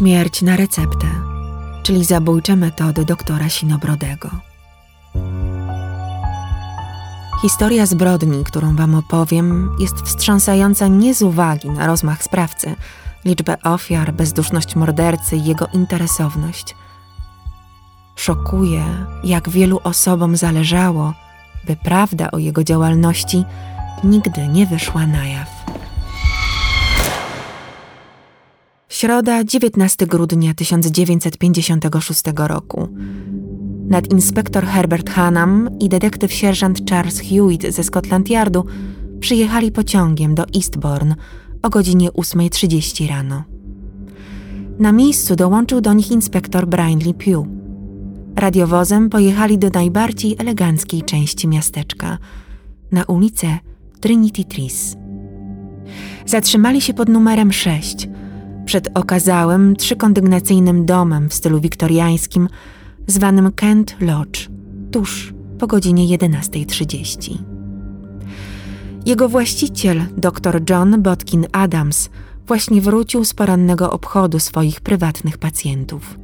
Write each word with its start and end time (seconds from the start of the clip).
Śmierć 0.00 0.42
na 0.42 0.56
receptę, 0.56 1.06
czyli 1.82 2.04
zabójcze 2.04 2.56
metody 2.56 3.04
doktora 3.04 3.48
Sinobrodego. 3.48 4.30
Historia 7.42 7.86
zbrodni, 7.86 8.44
którą 8.44 8.76
Wam 8.76 8.94
opowiem, 8.94 9.76
jest 9.78 9.94
wstrząsająca 9.96 10.86
nie 10.86 11.14
z 11.14 11.22
uwagi 11.22 11.70
na 11.70 11.86
rozmach 11.86 12.22
sprawcy, 12.22 12.74
liczbę 13.24 13.56
ofiar, 13.62 14.12
bezduszność 14.12 14.76
mordercy 14.76 15.36
i 15.36 15.44
jego 15.44 15.66
interesowność. 15.66 16.76
Szokuje, 18.16 18.84
jak 19.24 19.48
wielu 19.48 19.80
osobom 19.84 20.36
zależało, 20.36 21.14
by 21.66 21.76
prawda 21.76 22.30
o 22.30 22.38
jego 22.38 22.64
działalności 22.64 23.44
nigdy 24.04 24.48
nie 24.48 24.66
wyszła 24.66 25.06
na 25.06 25.26
jaw. 25.26 25.79
Środa, 29.00 29.44
19 29.44 30.06
grudnia 30.06 30.54
1956 30.54 32.22
roku. 32.36 32.88
Nadinspektor 33.88 34.66
Herbert 34.66 35.10
Hanam 35.10 35.70
i 35.78 35.88
detektyw 35.88 36.32
sierżant 36.32 36.90
Charles 36.90 37.20
Hewitt 37.20 37.74
ze 37.74 37.84
Scotland 37.84 38.30
Yardu 38.30 38.64
przyjechali 39.20 39.72
pociągiem 39.72 40.34
do 40.34 40.44
Eastbourne 40.54 41.14
o 41.62 41.70
godzinie 41.70 42.10
8.30 42.10 43.08
rano. 43.08 43.44
Na 44.78 44.92
miejscu 44.92 45.36
dołączył 45.36 45.80
do 45.80 45.92
nich 45.92 46.10
inspektor 46.10 46.66
Brindley 46.66 47.14
Pugh. 47.14 47.48
Radiowozem 48.36 49.10
pojechali 49.10 49.58
do 49.58 49.70
najbardziej 49.70 50.36
eleganckiej 50.38 51.02
części 51.02 51.48
miasteczka, 51.48 52.18
na 52.92 53.04
ulicę 53.04 53.58
Trinity 54.00 54.44
Trees. 54.44 54.96
Zatrzymali 56.26 56.80
się 56.80 56.94
pod 56.94 57.08
numerem 57.08 57.52
6, 57.52 58.08
przed 58.70 58.88
okazałym, 58.94 59.76
trzykondygnacyjnym 59.76 60.86
domem 60.86 61.28
w 61.28 61.34
stylu 61.34 61.60
wiktoriańskim, 61.60 62.48
zwanym 63.06 63.52
Kent 63.52 63.96
Lodge, 64.00 64.48
tuż 64.92 65.34
po 65.58 65.66
godzinie 65.66 66.18
11.30. 66.18 67.38
Jego 69.06 69.28
właściciel, 69.28 70.02
dr 70.16 70.62
John 70.70 71.02
Botkin 71.02 71.46
Adams, 71.52 72.10
właśnie 72.46 72.80
wrócił 72.80 73.24
z 73.24 73.34
porannego 73.34 73.92
obchodu 73.92 74.38
swoich 74.38 74.80
prywatnych 74.80 75.38
pacjentów. 75.38 76.18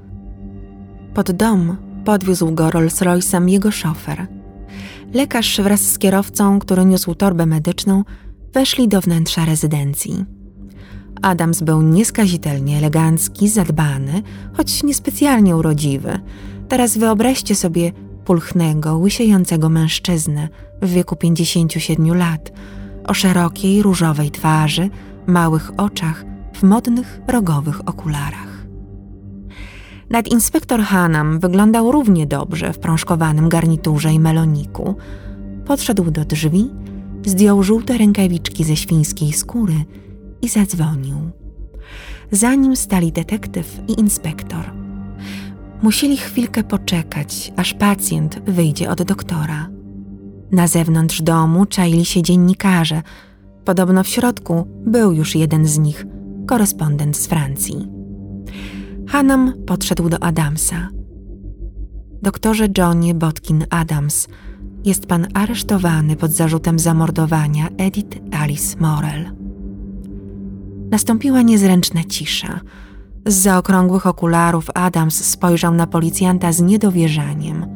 Pod 1.15 1.33
dom 1.33 1.77
podwiózł 2.05 2.53
go 2.53 2.69
Rolls-Royce'em 2.69 3.49
jego 3.49 3.71
szofer. 3.71 4.27
Lekarz 5.15 5.61
wraz 5.61 5.81
z 5.81 5.99
kierowcą, 5.99 6.59
który 6.59 6.85
niósł 6.85 7.15
torbę 7.15 7.47
medyczną, 7.47 8.05
weszli 8.53 8.89
do 8.89 9.01
wnętrza 9.01 9.45
rezydencji. 9.45 10.36
Adams 11.23 11.63
był 11.63 11.83
nieskazitelnie 11.83 12.79
elegancki, 12.79 13.49
zadbany, 13.49 14.23
choć 14.53 14.83
niespecjalnie 14.83 15.57
urodziwy. 15.57 16.21
Teraz 16.69 16.99
wyobraźcie 16.99 17.55
sobie 17.55 17.93
pulchnego, 18.25 18.97
łysiejącego 18.97 19.69
mężczyznę 19.69 20.49
w 20.83 20.91
wieku 20.91 21.17
57 21.17 22.15
lat, 22.15 22.53
o 23.05 23.15
szerokiej, 23.15 23.83
różowej 23.83 24.31
twarzy, 24.31 24.91
małych 25.27 25.71
oczach, 25.77 26.25
w 26.55 26.63
modnych, 26.63 27.21
rogowych 27.29 27.89
okularach. 27.89 28.67
Nadinspektor 30.11 30.81
Hanam 30.81 31.41
wyglądał 31.41 31.93
równie 31.93 32.27
dobrze 32.27 32.73
w 32.73 32.79
prążkowanym 32.79 33.49
garniturze 33.49 34.13
i 34.13 34.21
meloniku. 34.21 34.97
Podszedł 35.65 36.11
do 36.11 36.25
drzwi, 36.25 36.71
zdjął 37.27 37.63
żółte 37.63 37.99
rękawiczki 37.99 38.65
ze 38.65 38.77
świńskiej 38.77 39.33
skóry 39.33 39.75
i 40.43 40.49
zadzwonił. 40.49 41.17
Za 42.33 42.55
nim 42.55 42.77
stali 42.77 43.13
detektyw 43.13 43.81
i 43.89 44.01
inspektor. 44.01 44.73
Musieli 45.83 46.17
chwilkę 46.17 46.65
poczekać, 46.65 47.53
aż 47.57 47.75
pacjent 47.75 48.41
wyjdzie 48.47 48.91
od 48.91 49.03
doktora. 49.03 49.69
Na 50.53 50.67
zewnątrz 50.67 51.23
domu 51.23 51.67
czaili 51.67 52.05
się 52.05 52.23
dziennikarze. 52.23 53.03
Podobno 53.65 54.05
w 54.05 54.09
środku 54.09 54.67
był 54.87 55.13
już 55.13 55.35
jeden 55.35 55.67
z 55.67 55.79
nich, 55.79 56.07
korespondent 56.47 57.17
z 57.17 57.27
Francji. 57.27 57.89
Hanam 59.09 59.53
podszedł 59.67 60.09
do 60.09 60.23
Adamsa. 60.23 60.89
Doktorze 62.23 62.69
Johnie 62.79 63.15
Botkin 63.15 63.67
Adams, 63.71 64.29
jest 64.85 65.07
pan 65.07 65.27
aresztowany 65.35 66.17
pod 66.17 66.33
zarzutem 66.33 66.79
zamordowania 66.79 67.69
Edith 67.79 68.19
Alice 68.33 68.77
Morel. 68.81 69.46
Nastąpiła 70.91 71.43
niezręczna 71.43 72.05
cisza. 72.05 72.61
Z 73.27 73.35
zaokrągłych 73.35 74.07
okularów 74.07 74.71
Adams 74.75 75.25
spojrzał 75.25 75.75
na 75.75 75.87
policjanta 75.87 76.53
z 76.53 76.61
niedowierzaniem. 76.61 77.67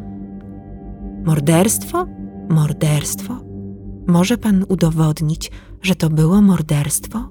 Morderstwo? 1.25 2.07
Morderstwo? 2.49 3.37
Może 4.07 4.39
pan 4.39 4.65
udowodnić, 4.69 5.51
że 5.83 5.95
to 5.95 6.11
było 6.11 6.43
morderstwo? 6.43 7.31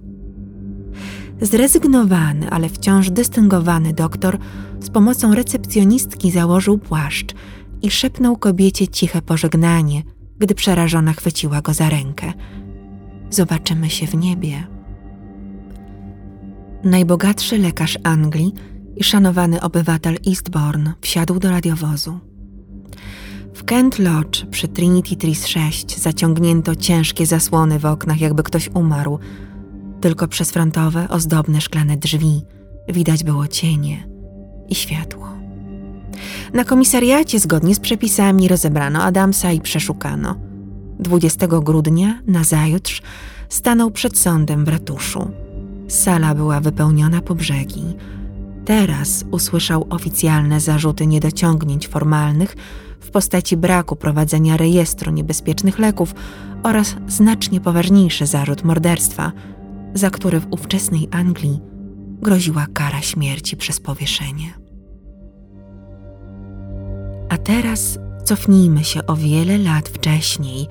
Zrezygnowany, 1.41 2.50
ale 2.50 2.69
wciąż 2.69 3.09
dystyngowany 3.09 3.94
doktor 3.94 4.38
z 4.79 4.89
pomocą 4.89 5.35
recepcjonistki 5.35 6.31
założył 6.31 6.78
płaszcz 6.78 7.35
i 7.81 7.91
szepnął 7.91 8.38
kobiecie 8.38 8.88
ciche 8.88 9.22
pożegnanie, 9.22 10.03
gdy 10.39 10.56
przerażona 10.56 11.13
chwyciła 11.13 11.62
go 11.62 11.73
za 11.73 11.89
rękę. 11.89 12.34
Zobaczymy 13.29 13.89
się 13.89 14.07
w 14.07 14.16
niebie 14.16 14.78
najbogatszy 16.84 17.57
lekarz 17.57 17.97
Anglii 18.03 18.53
i 18.95 19.03
szanowany 19.03 19.62
obywatel 19.62 20.17
Eastbourne 20.28 20.94
wsiadł 21.01 21.40
do 21.40 21.50
radiowozu. 21.50 22.19
W 23.53 23.63
Kent 23.63 24.00
Lodge 24.00 24.45
przy 24.45 24.67
Trinity 24.67 25.16
Trees 25.16 25.47
6 25.47 26.00
zaciągnięto 26.00 26.75
ciężkie 26.75 27.25
zasłony 27.25 27.79
w 27.79 27.85
oknach, 27.85 28.22
jakby 28.22 28.44
ktoś 28.44 28.69
umarł. 28.73 29.19
Tylko 30.01 30.28
przez 30.28 30.51
frontowe, 30.51 31.09
ozdobne 31.09 31.62
szklane 31.62 31.97
drzwi 31.97 32.41
widać 32.89 33.23
było 33.23 33.47
cienie 33.47 34.07
i 34.69 34.75
światło. 34.75 35.29
Na 36.53 36.63
komisariacie 36.63 37.39
zgodnie 37.39 37.75
z 37.75 37.79
przepisami 37.79 38.47
rozebrano 38.47 39.03
Adamsa 39.03 39.51
i 39.51 39.62
przeszukano. 39.62 40.35
20 41.00 41.47
grudnia, 41.47 42.22
nazajutrz, 42.28 43.01
stanął 43.50 43.91
przed 43.91 44.18
sądem 44.18 44.66
w 44.66 44.68
ratuszu. 44.68 45.31
Sala 45.89 46.35
była 46.35 46.59
wypełniona 46.59 47.22
po 47.22 47.35
brzegi. 47.35 47.83
Teraz 48.66 49.25
usłyszał 49.31 49.88
oficjalne 49.89 50.59
zarzuty 50.59 51.07
niedociągnięć 51.07 51.88
formalnych 51.88 52.55
w 53.00 53.11
postaci 53.11 53.57
braku 53.57 53.95
prowadzenia 53.95 54.57
rejestru 54.57 55.11
niebezpiecznych 55.11 55.79
leków 55.79 56.16
oraz 56.63 56.95
znacznie 57.07 57.61
poważniejszy 57.61 58.25
zarzut 58.25 58.63
morderstwa, 58.63 59.31
za 59.94 60.09
który 60.09 60.39
w 60.39 60.47
ówczesnej 60.51 61.07
Anglii 61.11 61.59
groziła 62.21 62.67
kara 62.73 63.01
śmierci 63.01 63.57
przez 63.57 63.79
powieszenie. 63.79 64.53
A 67.29 67.38
teraz 67.38 68.00
cofnijmy 68.23 68.83
się 68.83 69.06
o 69.06 69.16
wiele 69.16 69.57
lat 69.57 69.89
wcześniej 69.89 70.67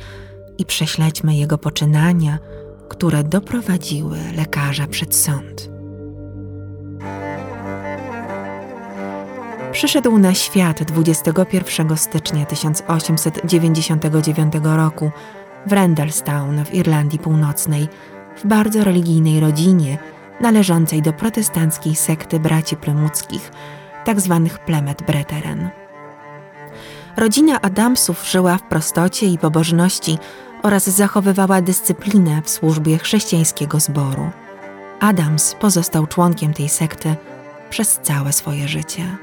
i 0.59 0.65
prześledźmy 0.65 1.37
jego 1.37 1.59
poczynania– 1.59 2.39
które 2.89 3.25
doprowadziły 3.25 4.19
lekarza 4.37 4.87
przed 4.87 5.15
sąd. 5.15 5.71
Przyszedł 9.73 10.19
na 10.19 10.35
świat 10.35 10.83
21 10.83 11.97
stycznia 11.97 12.47
1899 12.47 14.53
roku 14.63 15.11
w 15.67 15.73
Randallstown 15.73 16.65
w 16.65 16.75
Irlandii 16.75 17.19
Północnej, 17.19 17.89
w 18.37 18.47
bardzo 18.47 18.85
religijnej 18.85 19.41
rodzinie 19.41 19.99
należącej 20.41 21.03
do 21.03 21.13
protestanckiej 21.13 21.97
sekty 21.97 22.41
braci 22.41 22.77
plymuckich, 22.77 23.51
tzw. 24.07 24.49
Tak 24.49 24.65
plemet 24.65 25.03
Brethren. 25.03 25.69
Rodzina 27.17 27.61
Adamsów 27.61 28.31
żyła 28.31 28.59
w 28.59 28.63
prostocie 28.63 29.27
i 29.27 29.39
pobożności, 29.39 30.19
oraz 30.63 30.89
zachowywała 30.89 31.61
dyscyplinę 31.61 32.43
w 32.43 32.51
służbie 32.51 32.99
chrześcijańskiego 32.99 33.81
zboru. 33.81 34.31
Adams 35.01 35.55
pozostał 35.61 36.07
członkiem 36.07 36.55
tej 36.55 36.69
sekty 36.69 37.17
przez 37.71 38.01
całe 38.03 38.33
swoje 38.33 38.69
życie. 38.69 39.17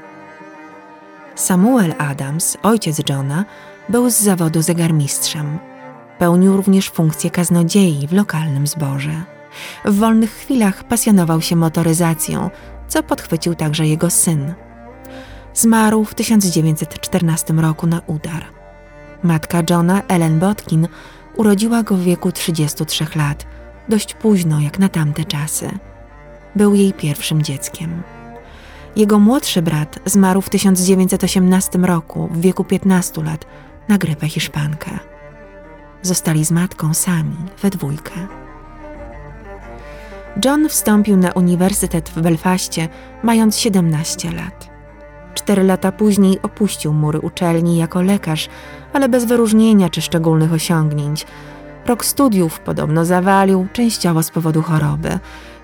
Samuel 1.34 1.94
Adams, 1.98 2.56
ojciec 2.62 3.08
Johna, 3.08 3.44
był 3.88 4.10
z 4.10 4.14
zawodu 4.20 4.62
zegarmistrzem. 4.62 5.58
Pełnił 6.18 6.56
również 6.56 6.90
funkcję 6.90 7.30
kaznodziei 7.30 8.06
w 8.06 8.12
lokalnym 8.12 8.66
zborze. 8.66 9.22
W 9.84 9.98
wolnych 9.98 10.30
chwilach 10.30 10.84
pasjonował 10.84 11.40
się 11.40 11.56
motoryzacją, 11.56 12.50
co 12.88 13.02
podchwycił 13.02 13.54
także 13.54 13.86
jego 13.86 14.10
syn. 14.10 14.54
Zmarł 15.54 16.04
w 16.04 16.14
1914 16.14 17.52
roku 17.52 17.86
na 17.86 18.00
udar. 18.06 18.44
Matka 19.22 19.62
Johna, 19.70 20.02
Ellen 20.08 20.38
Botkin, 20.38 20.88
Urodziła 21.36 21.82
go 21.82 21.96
w 21.96 22.02
wieku 22.02 22.32
33 22.32 23.06
lat, 23.16 23.46
dość 23.88 24.14
późno 24.14 24.60
jak 24.60 24.78
na 24.78 24.88
tamte 24.88 25.24
czasy. 25.24 25.78
Był 26.56 26.74
jej 26.74 26.92
pierwszym 26.92 27.42
dzieckiem. 27.42 28.02
Jego 28.96 29.18
młodszy 29.18 29.62
brat 29.62 29.98
zmarł 30.04 30.40
w 30.40 30.50
1918 30.50 31.78
roku 31.78 32.28
w 32.32 32.40
wieku 32.40 32.64
15 32.64 33.22
lat 33.22 33.44
na 33.88 33.98
grypę 33.98 34.28
hiszpankę. 34.28 34.90
Zostali 36.02 36.44
z 36.44 36.50
matką 36.50 36.94
sami, 36.94 37.36
we 37.62 37.70
dwójkę. 37.70 38.12
John 40.44 40.68
wstąpił 40.68 41.16
na 41.16 41.32
uniwersytet 41.32 42.08
w 42.08 42.20
Belfaście, 42.20 42.88
mając 43.22 43.58
17 43.58 44.32
lat. 44.32 44.75
Cztery 45.46 45.62
lata 45.62 45.92
później 45.92 46.42
opuścił 46.42 46.92
mury 46.92 47.20
uczelni 47.20 47.76
jako 47.76 48.02
lekarz, 48.02 48.48
ale 48.92 49.08
bez 49.08 49.24
wyróżnienia 49.24 49.88
czy 49.88 50.02
szczególnych 50.02 50.52
osiągnięć. 50.52 51.26
Rok 51.86 52.04
studiów 52.04 52.60
podobno 52.60 53.04
zawalił, 53.04 53.66
częściowo 53.72 54.22
z 54.22 54.30
powodu 54.30 54.62
choroby. 54.62 55.18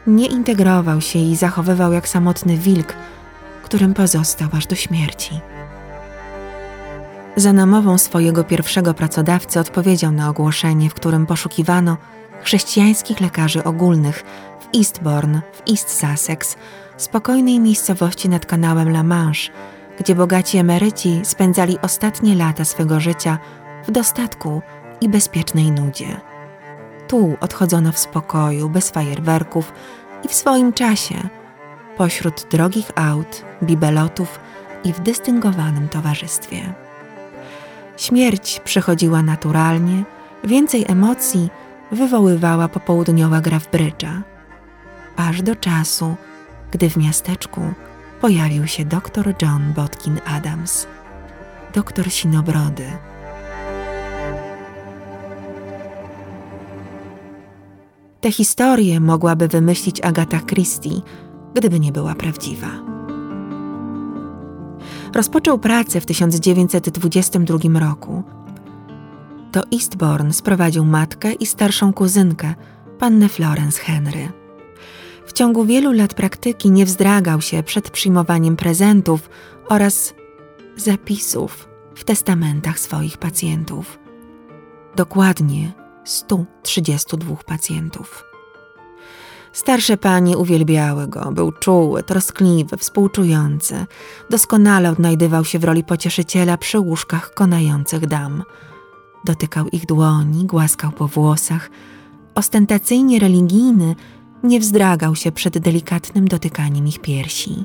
Nie 0.07 0.27
integrował 0.27 1.01
się 1.01 1.19
i 1.19 1.37
zachowywał 1.37 1.93
jak 1.93 2.09
samotny 2.09 2.57
wilk, 2.57 2.95
którym 3.63 3.95
pozostał 3.95 4.49
aż 4.53 4.67
do 4.67 4.75
śmierci. 4.75 5.41
Za 7.37 7.53
namową 7.53 7.99
swojego 7.99 8.45
pierwszego 8.45 8.95
pracodawcy 8.95 9.61
odpowiedział 9.61 10.13
na 10.13 10.29
ogłoszenie, 10.29 10.91
w 10.91 10.95
którym 10.95 11.27
poszukiwano 11.27 11.97
chrześcijańskich 12.43 13.21
lekarzy 13.21 13.65
ogólnych 13.65 14.25
w 14.61 14.77
Eastbourne, 14.77 15.41
w 15.53 15.71
East 15.71 16.01
Sussex, 16.01 16.57
spokojnej 16.97 17.61
miejscowości 17.61 18.29
nad 18.29 18.47
kanałem 18.47 18.89
La 18.89 19.03
Manche, 19.03 19.53
gdzie 19.99 20.15
bogaci 20.15 20.59
emeryci 20.59 21.21
spędzali 21.25 21.79
ostatnie 21.83 22.35
lata 22.35 22.65
swego 22.65 23.01
życia 23.01 23.39
w 23.87 23.91
dostatku 23.91 24.63
i 25.01 25.09
bezpiecznej 25.09 25.71
nudzie. 25.71 26.21
Tu 27.09 27.37
odchodzono 27.41 27.93
w 27.93 27.99
spokoju, 27.99 28.69
bez 28.69 28.91
fajerwerków 28.91 29.73
i 30.25 30.29
w 30.29 30.35
swoim 30.35 30.73
czasie, 30.73 31.15
pośród 31.97 32.47
drogich 32.51 32.91
aut, 32.95 33.45
bibelotów 33.63 34.41
i 34.85 34.93
w 34.93 35.01
dystyngowanym 35.01 35.89
towarzystwie. 35.89 36.75
Śmierć 37.97 38.61
przychodziła 38.65 39.23
naturalnie, 39.23 40.05
więcej 40.45 40.85
emocji 40.89 41.51
wywoływała 41.93 42.69
popołudniowa 42.69 43.41
gra 43.41 43.59
w 43.59 43.71
brydża. 43.71 44.23
Aż 45.17 45.43
do 45.43 45.57
czasu, 45.57 46.17
gdy 46.71 46.91
w 46.91 46.97
miasteczku 46.97 47.61
pojawił 48.23 48.67
się 48.67 48.85
dr 48.85 49.35
John 49.43 49.73
Botkin 49.77 50.21
Adams, 50.27 50.87
doktor 51.75 52.11
Sinobrody. 52.11 52.85
Tę 58.21 58.33
historię 58.33 59.01
mogłaby 59.01 59.49
wymyślić 59.49 60.01
Agata 60.01 60.41
Christie, 60.41 60.91
gdyby 61.55 61.81
nie 61.81 61.93
była 61.93 62.15
prawdziwa. 62.15 62.69
Rozpoczął 65.15 65.59
pracę 65.59 66.01
w 66.01 66.07
1922 66.07 67.81
roku. 67.81 68.23
Do 69.53 69.63
Eastbourne 69.73 70.33
sprowadził 70.33 70.85
matkę 70.85 71.33
i 71.33 71.47
starszą 71.47 71.93
kuzynkę, 71.93 72.55
pannę 72.99 73.29
Florence 73.29 73.81
Henry. 73.81 74.42
W 75.27 75.33
ciągu 75.33 75.65
wielu 75.65 75.93
lat 75.93 76.15
praktyki 76.15 76.71
nie 76.71 76.87
wzdragał 76.87 77.41
się 77.41 77.63
przed 77.63 77.91
przyjmowaniem 77.91 78.57
prezentów 78.57 79.31
oraz 79.69 80.15
zapisów 80.77 81.69
w 81.95 82.05
testamentach 82.05 82.79
swoich 82.79 83.19
pacjentów. 83.19 83.99
Dokładnie 84.97 85.73
132 86.05 87.37
pacjentów. 87.37 88.25
Starsze 89.53 89.97
panie 89.97 90.39
uwielbiały 90.39 91.09
go, 91.09 91.33
był 91.33 91.53
czuły, 91.53 92.03
troskliwy, 92.03 92.77
współczujący. 92.77 93.87
Doskonale 94.31 94.91
odnajdywał 94.91 95.45
się 95.45 95.59
w 95.59 95.65
roli 95.65 95.85
pocieszyciela 95.85 96.57
przy 96.57 96.79
łóżkach 96.79 97.35
konających 97.35 98.07
dam. 98.07 98.43
Dotykał 99.25 99.69
ich 99.69 99.87
dłoni, 99.87 100.45
głaskał 100.45 100.93
po 100.93 101.09
włosach. 101.09 101.71
Ostentacyjnie 102.35 103.19
religijny, 103.19 103.97
nie 104.43 104.61
wzdragał 104.61 105.17
się 105.17 105.33
przed 105.33 105.59
delikatnym 105.59 106.29
dotykaniem 106.29 106.89
ich 106.89 106.99
piersi. 106.99 107.65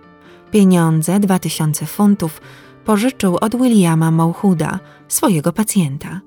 Pieniądze, 0.51 1.19
2000 1.19 1.85
funtów, 1.85 2.41
pożyczył 2.85 3.37
od 3.41 3.55
Williama 3.55 4.11
Mauchuda, 4.11 4.79
swojego 5.07 5.53
pacjenta. 5.53 6.21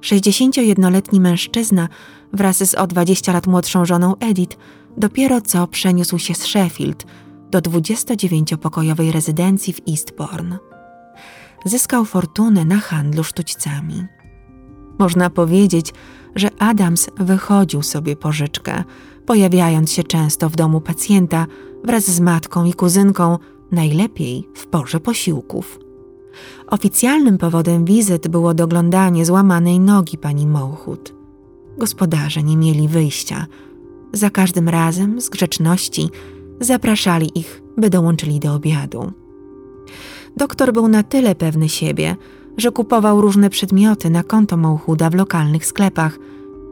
61-letni 0.00 1.20
mężczyzna 1.20 1.88
wraz 2.32 2.70
z 2.70 2.74
o 2.74 2.86
20 2.86 3.32
lat 3.32 3.46
młodszą 3.46 3.84
żoną 3.84 4.14
Edith 4.20 4.56
dopiero 4.96 5.40
co 5.40 5.66
przeniósł 5.66 6.18
się 6.18 6.34
z 6.34 6.44
Sheffield 6.44 7.06
do 7.50 7.58
29-pokojowej 7.58 9.12
rezydencji 9.12 9.72
w 9.72 9.80
Eastbourne. 9.88 10.58
Zyskał 11.64 12.04
fortunę 12.04 12.64
na 12.64 12.76
handlu 12.76 13.24
sztućcami. 13.24 14.06
Można 14.98 15.30
powiedzieć, 15.30 15.94
że 16.34 16.50
Adams 16.58 17.10
wychodził 17.16 17.82
sobie 17.82 18.16
pożyczkę, 18.16 18.84
pojawiając 19.30 19.92
się 19.92 20.04
często 20.04 20.48
w 20.48 20.56
domu 20.56 20.80
pacjenta 20.80 21.46
wraz 21.84 22.04
z 22.10 22.20
matką 22.20 22.64
i 22.64 22.72
kuzynką, 22.72 23.38
najlepiej 23.72 24.48
w 24.54 24.66
porze 24.66 25.00
posiłków. 25.00 25.78
Oficjalnym 26.66 27.38
powodem 27.38 27.84
wizyt 27.84 28.28
było 28.28 28.54
doglądanie 28.54 29.26
złamanej 29.26 29.80
nogi 29.80 30.18
pani 30.18 30.46
Mołchut. 30.46 31.14
Gospodarze 31.78 32.42
nie 32.42 32.56
mieli 32.56 32.88
wyjścia. 32.88 33.46
Za 34.12 34.30
każdym 34.30 34.68
razem 34.68 35.20
z 35.20 35.28
grzeczności 35.28 36.08
zapraszali 36.60 37.38
ich, 37.38 37.62
by 37.76 37.90
dołączyli 37.90 38.40
do 38.40 38.54
obiadu. 38.54 39.12
Doktor 40.36 40.72
był 40.72 40.88
na 40.88 41.02
tyle 41.02 41.34
pewny 41.34 41.68
siebie, 41.68 42.16
że 42.56 42.70
kupował 42.70 43.20
różne 43.20 43.50
przedmioty 43.50 44.10
na 44.10 44.22
konto 44.22 44.56
Mołchuda 44.56 45.10
w 45.10 45.14
lokalnych 45.14 45.66
sklepach, 45.66 46.18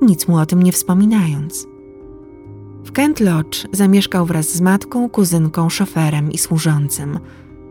nic 0.02 0.28
mu 0.28 0.36
o 0.36 0.46
tym 0.46 0.62
nie 0.62 0.72
wspominając. 0.72 1.77
W 2.84 2.92
Kent 2.92 3.20
Lodge 3.20 3.66
zamieszkał 3.72 4.26
wraz 4.26 4.48
z 4.48 4.60
matką, 4.60 5.08
kuzynką, 5.08 5.68
szoferem 5.68 6.32
i 6.32 6.38
służącym. 6.38 7.18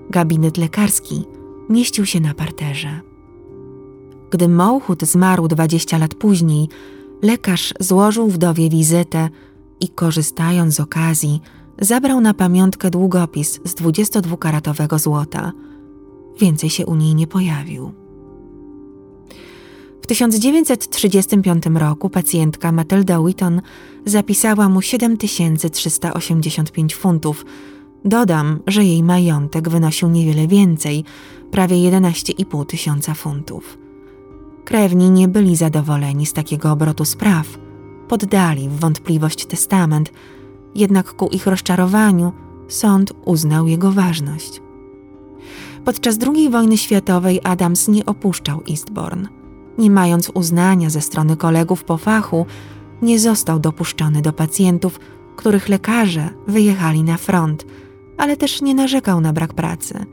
Gabinet 0.10 0.58
lekarski 0.58 1.26
mieścił 1.70 2.06
się 2.06 2.20
na 2.20 2.34
parterze. 2.34 3.00
Gdy 4.32 4.48
Mołchut 4.48 5.04
zmarł 5.04 5.48
20 5.48 5.98
lat 5.98 6.16
później, 6.16 6.70
lekarz 7.22 7.74
złożył 7.80 8.28
wdowie 8.28 8.70
wizytę 8.70 9.30
i 9.80 9.90
korzystając 9.90 10.76
z 10.76 10.80
okazji, 10.80 11.42
zabrał 11.82 12.22
na 12.22 12.34
pamiątkę 12.34 12.90
długopis 12.90 13.60
z 13.66 13.76
22-karatowego 13.76 15.00
złota. 15.00 15.52
Więcej 16.40 16.70
się 16.70 16.86
u 16.86 16.96
niej 16.96 17.16
nie 17.16 17.28
pojawił. 17.28 18.07
W 20.08 20.10
1935 20.10 21.64
roku 21.76 22.10
pacjentka 22.10 22.72
Matilda 22.72 23.24
Witton 23.24 23.62
zapisała 24.06 24.70
mu 24.70 24.82
7385 24.82 26.96
funtów. 26.96 27.46
Dodam, 28.06 28.60
że 28.68 28.84
jej 28.84 29.04
majątek 29.04 29.70
wynosił 29.70 30.10
niewiele 30.10 30.48
więcej, 30.48 31.04
prawie 31.52 31.76
11,5 31.76 32.66
tysiąca 32.66 33.14
funtów. 33.14 33.78
Krewni 34.66 35.10
nie 35.10 35.28
byli 35.28 35.56
zadowoleni 35.56 36.26
z 36.26 36.34
takiego 36.34 36.72
obrotu 36.72 37.06
spraw. 37.06 37.48
Poddali 38.08 38.70
w 38.70 38.80
wątpliwość 38.80 39.46
testament, 39.46 40.12
jednak 40.76 41.14
ku 41.14 41.28
ich 41.28 41.48
rozczarowaniu 41.48 42.32
sąd 42.68 43.14
uznał 43.26 43.68
jego 43.68 43.92
ważność. 43.92 44.62
Podczas 45.86 46.18
II 46.36 46.50
wojny 46.50 46.78
światowej 46.78 47.40
Adams 47.44 47.88
nie 47.88 48.06
opuszczał 48.06 48.62
Eastbourne 48.70 49.37
nie 49.77 49.91
mając 49.91 50.31
uznania 50.34 50.89
ze 50.89 51.01
strony 51.01 51.38
kolegów 51.38 51.84
po 51.84 51.98
fachu, 51.98 52.46
nie 53.01 53.19
został 53.19 53.60
dopuszczony 53.60 54.22
do 54.22 54.34
pacjentów, 54.34 55.00
których 55.36 55.69
lekarze 55.69 56.29
wyjechali 56.48 57.03
na 57.03 57.17
front, 57.17 57.65
ale 58.17 58.38
też 58.38 58.62
nie 58.62 58.75
narzekał 58.75 59.22
na 59.22 59.34
brak 59.34 59.53
pracy. 59.53 60.05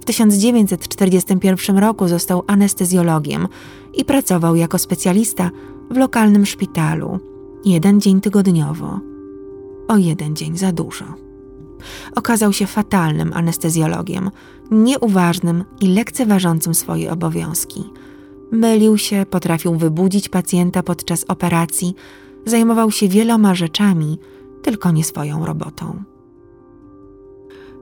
W 0.00 0.04
1941 0.04 1.78
roku 1.78 2.08
został 2.08 2.44
anestezjologiem 2.46 3.48
i 3.94 4.04
pracował 4.04 4.56
jako 4.56 4.78
specjalista 4.78 5.50
w 5.90 5.96
lokalnym 5.96 6.46
szpitalu, 6.46 7.18
jeden 7.64 8.00
dzień 8.00 8.20
tygodniowo. 8.20 9.00
O 9.88 9.96
jeden 9.96 10.36
dzień 10.36 10.56
za 10.56 10.72
dużo. 10.72 11.04
Okazał 12.16 12.52
się 12.52 12.66
fatalnym 12.66 13.32
anestezjologiem, 13.32 14.30
nieuważnym 14.70 15.64
i 15.80 15.88
lekceważącym 15.88 16.74
swoje 16.74 17.12
obowiązki. 17.12 17.84
Mylił 18.50 18.98
się, 18.98 19.26
potrafił 19.30 19.74
wybudzić 19.74 20.28
pacjenta 20.28 20.82
podczas 20.82 21.24
operacji, 21.28 21.94
zajmował 22.46 22.90
się 22.90 23.08
wieloma 23.08 23.54
rzeczami, 23.54 24.18
tylko 24.62 24.90
nie 24.90 25.04
swoją 25.04 25.46
robotą. 25.46 26.02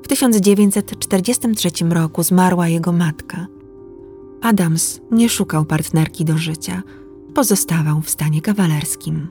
W 0.02 0.08
1943 0.08 1.70
roku 1.90 2.22
zmarła 2.22 2.68
jego 2.68 2.92
matka. 2.92 3.46
Adams 4.42 5.00
nie 5.10 5.28
szukał 5.28 5.64
partnerki 5.64 6.24
do 6.24 6.38
życia, 6.38 6.82
pozostawał 7.34 8.00
w 8.00 8.10
stanie 8.10 8.42
kawalerskim. 8.42 9.28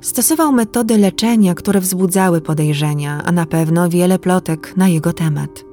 Stosował 0.00 0.52
metody 0.52 0.98
leczenia, 0.98 1.54
które 1.54 1.80
wzbudzały 1.80 2.40
podejrzenia, 2.40 3.22
a 3.24 3.32
na 3.32 3.46
pewno 3.46 3.88
wiele 3.88 4.18
plotek 4.18 4.76
na 4.76 4.88
jego 4.88 5.12
temat. 5.12 5.65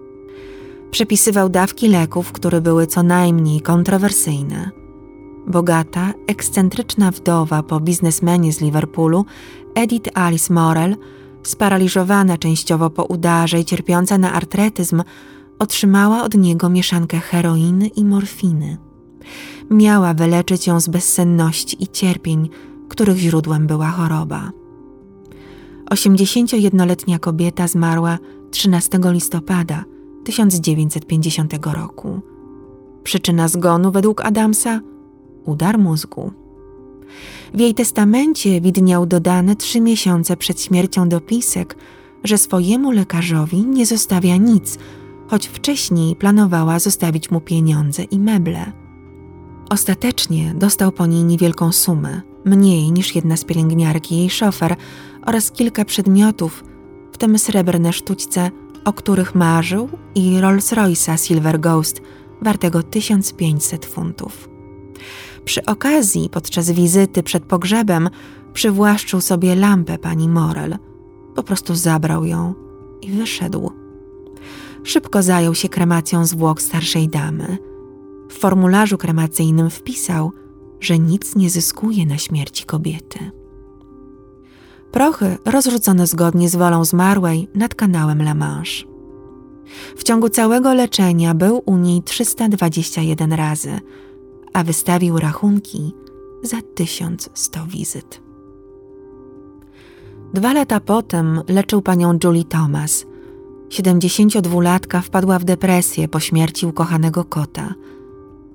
Przepisywał 0.93 1.50
dawki 1.50 1.88
leków, 1.88 2.31
które 2.31 2.62
były 2.62 2.88
co 2.88 3.03
najmniej 3.03 3.62
kontrowersyjne. 3.62 4.71
Bogata, 5.47 6.13
ekscentryczna 6.27 7.12
wdowa 7.12 7.63
po 7.63 7.79
biznesmenie 7.79 8.53
z 8.53 8.62
Liverpoolu, 8.62 9.25
Edith 9.75 10.09
Alice 10.13 10.53
Morel, 10.53 10.95
sparaliżowana 11.43 12.38
częściowo 12.38 12.89
po 12.89 13.03
udarze 13.03 13.59
i 13.59 13.65
cierpiąca 13.65 14.17
na 14.17 14.33
artretyzm, 14.33 15.03
otrzymała 15.59 16.23
od 16.23 16.35
niego 16.35 16.69
mieszankę 16.69 17.19
heroiny 17.19 17.88
i 17.88 18.05
morfiny. 18.05 18.77
Miała 19.71 20.13
wyleczyć 20.13 20.67
ją 20.67 20.79
z 20.79 20.88
bezsenności 20.88 21.83
i 21.83 21.88
cierpień, 21.88 22.50
których 22.89 23.17
źródłem 23.17 23.67
była 23.67 23.88
choroba. 23.88 24.51
81-letnia 25.91 27.19
kobieta 27.19 27.67
zmarła 27.67 28.17
13 28.51 29.00
listopada 29.03 29.92
1950 30.24 31.53
roku. 31.74 32.20
Przyczyna 33.03 33.48
zgonu 33.48 33.92
według 33.92 34.25
Adamsa 34.25 34.80
udar 35.46 35.80
mózgu. 35.80 36.32
W 37.53 37.60
jej 37.60 37.74
testamencie 37.74 38.62
widniał 38.62 39.06
dodany 39.06 39.56
trzy 39.56 39.82
miesiące 39.82 40.38
przed 40.38 40.62
śmiercią 40.62 41.10
dopisek, 41.10 41.77
że 42.24 42.38
swojemu 42.38 42.92
lekarzowi 42.92 43.65
nie 43.65 43.86
zostawia 43.86 44.38
nic, 44.38 44.77
choć 45.27 45.48
wcześniej 45.48 46.15
planowała 46.15 46.80
zostawić 46.80 47.32
mu 47.32 47.42
pieniądze 47.42 48.03
i 48.03 48.20
meble. 48.20 48.72
Ostatecznie 49.70 50.53
dostał 50.56 50.92
po 50.92 51.06
niej 51.06 51.24
niewielką 51.24 51.72
sumę, 51.72 52.22
mniej 52.46 52.92
niż 52.92 53.15
jedna 53.15 53.38
z 53.38 53.44
pielęgniarek 53.46 54.12
i 54.12 54.18
jej 54.18 54.30
szofer 54.30 54.75
oraz 55.25 55.51
kilka 55.51 55.86
przedmiotów, 55.86 56.63
w 57.12 57.18
tym 57.18 57.39
srebrne 57.39 57.94
sztućce, 57.94 58.51
o 58.86 58.94
których 58.94 59.36
marzył 59.36 59.90
i 60.16 60.38
Rolls-Royce'a 60.42 61.25
Silver 61.25 61.60
Ghost 61.60 62.02
wartego 62.42 62.84
1500 62.84 63.86
funtów. 63.86 64.50
Przy 65.46 65.66
okazji, 65.66 66.30
podczas 66.30 66.72
wizyty 66.72 67.24
przed 67.24 67.44
pogrzebem, 67.44 68.10
przywłaszczył 68.54 69.22
sobie 69.22 69.56
lampę 69.56 69.98
pani 69.98 70.30
Morel. 70.30 70.78
Po 71.36 71.44
prostu 71.44 71.75
zabrał 71.75 72.25
ją 72.25 72.54
i 73.02 73.12
wyszedł. 73.12 73.72
Szybko 74.84 75.24
zajął 75.24 75.56
się 75.56 75.70
kremacją 75.70 76.25
zwłok 76.25 76.62
starszej 76.62 77.10
damy. 77.10 77.58
W 78.30 78.34
formularzu 78.34 78.98
kremacyjnym 78.98 79.70
wpisał, 79.70 80.32
że 80.80 81.00
nic 81.00 81.36
nie 81.36 81.50
zyskuje 81.50 82.06
na 82.06 82.18
śmierci 82.18 82.66
kobiety. 82.66 83.32
Prochy 84.93 85.38
rozrzucono 85.45 86.07
zgodnie 86.07 86.50
z 86.50 86.55
wolą 86.55 86.85
zmarłej 86.85 87.47
nad 87.55 87.75
kanałem 87.75 88.21
La 88.21 88.33
Manche. 88.33 88.85
W 89.97 90.03
ciągu 90.03 90.29
całego 90.29 90.73
leczenia 90.73 91.33
był 91.33 91.62
u 91.65 91.77
niej 91.77 92.03
321 92.03 93.33
razy, 93.33 93.79
a 94.53 94.63
wystawił 94.63 95.19
rachunki 95.19 95.93
za 96.43 96.57
1100 96.75 97.65
wizyt. 97.67 98.21
Dwa 100.33 100.53
lata 100.53 100.79
potem 100.79 101.41
leczył 101.47 101.81
panią 101.81 102.17
Julie 102.23 102.45
Thomas. 102.45 103.05
72-latka 103.69 105.01
wpadła 105.01 105.39
w 105.39 105.43
depresję 105.43 106.07
po 106.07 106.19
śmierci 106.19 106.65
ukochanego 106.65 107.25
kota. 107.25 107.73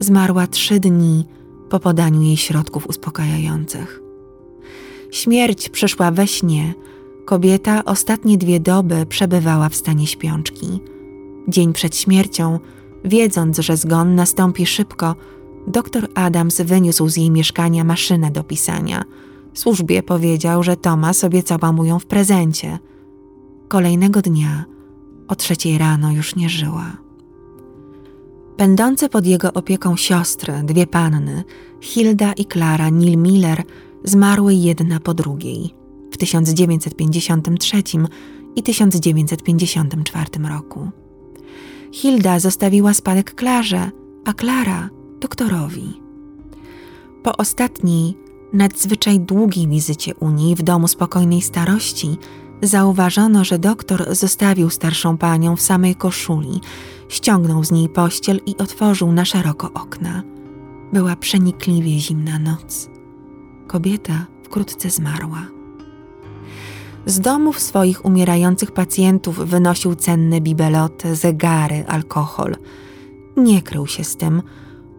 Zmarła 0.01 0.47
trzy 0.47 0.81
dni 0.81 1.25
po 1.69 1.81
podaniu 1.81 2.23
jej 2.23 2.37
środków 2.37 2.87
uspokajających. 2.87 4.08
Śmierć 5.11 5.69
przyszła 5.69 6.11
we 6.11 6.27
śnie. 6.27 6.75
Kobieta 7.25 7.85
ostatnie 7.85 8.39
dwie 8.39 8.61
doby 8.61 9.07
przebywała 9.07 9.69
w 9.69 9.77
stanie 9.77 10.07
śpiączki. 10.07 10.81
Dzień 11.49 11.73
przed 11.73 11.97
śmiercią, 11.97 12.59
wiedząc, 13.05 13.59
że 13.59 13.77
zgon 13.77 14.15
nastąpi 14.15 14.67
szybko, 14.67 15.15
Doktor 15.67 16.09
Adams 16.15 16.61
wyniósł 16.61 17.09
z 17.09 17.17
jej 17.17 17.31
mieszkania 17.31 17.85
maszynę 17.85 18.31
do 18.31 18.45
pisania. 18.45 19.05
Służbie 19.55 20.03
powiedział, 20.03 20.63
że 20.63 20.77
Thomas 20.77 21.25
obiecała 21.25 21.73
mu 21.73 21.85
ją 21.85 21.99
w 21.99 22.07
prezencie. 22.07 22.79
Kolejnego 23.69 24.23
dnia, 24.23 24.65
o 25.29 25.35
trzeciej 25.35 25.79
rano, 25.79 26.13
już 26.13 26.37
nie 26.37 26.49
żyła. 26.49 26.97
Pędące 28.57 29.09
pod 29.09 29.27
jego 29.27 29.53
opieką 29.53 29.97
siostry, 29.97 30.53
dwie 30.65 30.87
panny, 30.87 31.45
Hilda 31.81 32.33
i 32.33 32.45
Klara 32.45 32.91
Neil 32.91 33.19
Miller, 33.19 33.63
zmarły 34.05 34.55
jedna 34.55 35.01
po 35.01 35.15
drugiej 35.15 35.75
w 36.13 36.17
1953 36.17 37.83
i 38.57 38.63
1954 38.63 40.49
roku. 40.49 40.91
Hilda 41.93 42.41
zostawiła 42.41 42.95
spadek 42.95 43.35
Klarze, 43.35 43.91
a 44.25 44.33
Klara 44.33 44.91
doktorowi. 45.21 46.01
Po 47.23 47.37
ostatniej, 47.37 48.17
nadzwyczaj 48.53 49.21
długiej 49.21 49.69
wizycie 49.69 50.15
u 50.15 50.31
niej 50.31 50.55
w 50.55 50.63
domu 50.63 50.89
spokojnej 50.89 51.43
starości, 51.43 52.17
zauważono, 52.63 53.45
że 53.45 53.59
doktor 53.59 54.15
zostawił 54.15 54.71
starszą 54.71 55.19
panią 55.19 55.57
w 55.57 55.61
samej 55.61 55.95
koszuli, 55.95 56.61
ściągnął 57.09 57.65
z 57.65 57.71
niej 57.71 57.89
pościel 57.89 58.41
i 58.47 58.57
otworzył 58.57 59.13
na 59.13 59.25
szeroko 59.25 59.73
okna. 59.73 60.23
Była 60.93 61.17
przenikliwie 61.17 61.99
zimna 61.99 62.39
noc. 62.39 62.98
Kobieta 63.69 64.27
wkrótce 64.43 64.91
zmarła. 64.91 65.47
Z 67.07 67.21
domów 67.21 67.61
swoich 67.61 68.05
umierających 68.05 68.73
pacjentów 68.73 69.37
wynosił 69.37 69.95
cenne 69.95 70.41
bibeloty, 70.41 71.17
zegary, 71.17 71.85
alkohol. 71.89 72.57
Nie 73.37 73.63
krył 73.63 73.87
się 73.87 74.05
z 74.05 74.17
tym, 74.17 74.43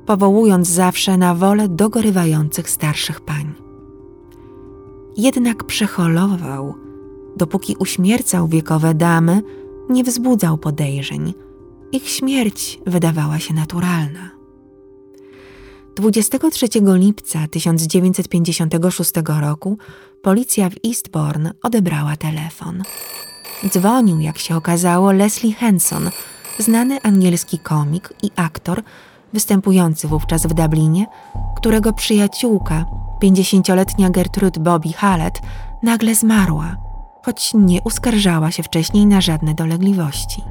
powołując 0.05 0.67
zawsze 0.67 1.17
na 1.17 1.35
wolę 1.35 1.67
dogorywających 1.67 2.69
starszych 2.69 3.21
pań. 3.21 3.53
Jednak 5.17 5.63
przeholował, 5.63 6.75
dopóki 7.37 7.75
uśmiercał 7.79 8.47
wiekowe 8.47 8.93
damy, 8.93 9.41
nie 9.89 10.03
wzbudzał 10.03 10.57
podejrzeń. 10.57 11.33
Ich 11.91 12.09
śmierć 12.09 12.79
wydawała 12.87 13.39
się 13.39 13.53
naturalna. 13.53 14.38
23 15.99 16.67
lipca 16.93 17.47
1956 17.47 19.11
roku 19.41 19.77
policja 20.21 20.69
w 20.69 20.73
Eastbourne 20.87 21.51
odebrała 21.63 22.15
telefon. 22.15 22.83
Dzwonił, 23.69 24.19
jak 24.19 24.37
się 24.37 24.55
okazało, 24.55 25.11
Leslie 25.11 25.53
Henson, 25.53 26.09
znany 26.59 27.01
angielski 27.01 27.59
komik 27.59 28.13
i 28.23 28.31
aktor, 28.35 28.83
występujący 29.33 30.07
wówczas 30.07 30.45
w 30.45 30.53
Dublinie, 30.53 31.05
którego 31.57 31.93
przyjaciółka, 31.93 32.85
pięćdziesięcioletnia 33.21 34.09
Gertrude 34.09 34.59
Bobby 34.59 34.93
Hallett, 34.93 35.41
nagle 35.83 36.15
zmarła, 36.15 36.77
choć 37.25 37.51
nie 37.53 37.81
uskarżała 37.81 38.51
się 38.51 38.63
wcześniej 38.63 39.05
na 39.05 39.21
żadne 39.21 39.53
dolegliwości. 39.53 40.43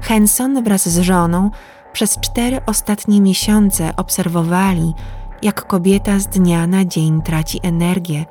Henson 0.00 0.64
wraz 0.64 0.88
z 0.88 0.98
żoną 0.98 1.50
przez 1.94 2.18
cztery 2.18 2.60
ostatnie 2.66 3.20
miesiące 3.20 3.96
obserwowali, 3.96 4.94
jak 5.42 5.66
kobieta 5.66 6.18
z 6.18 6.26
dnia 6.26 6.66
na 6.66 6.84
dzień 6.84 7.22
traci 7.22 7.60
energię 7.62 8.24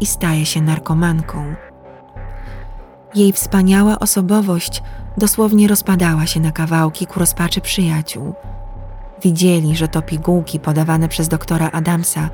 i 0.00 0.06
staje 0.06 0.46
się 0.46 0.60
narkomanką. 0.60 1.54
Jej 3.14 3.32
wspaniała 3.32 3.98
osobowość 3.98 4.82
dosłownie 5.16 5.68
rozpadała 5.68 6.26
się 6.26 6.40
na 6.40 6.52
kawałki 6.52 7.06
ku 7.06 7.20
rozpaczy 7.20 7.60
przyjaciół– 7.60 8.34
Widzieli, 9.24 9.76
że 9.76 9.88
to 9.88 10.02
pigułki 10.02 10.60
podawane 10.60 11.08
przez 11.08 11.28
doktora 11.28 11.70
Adamsa 11.70 12.30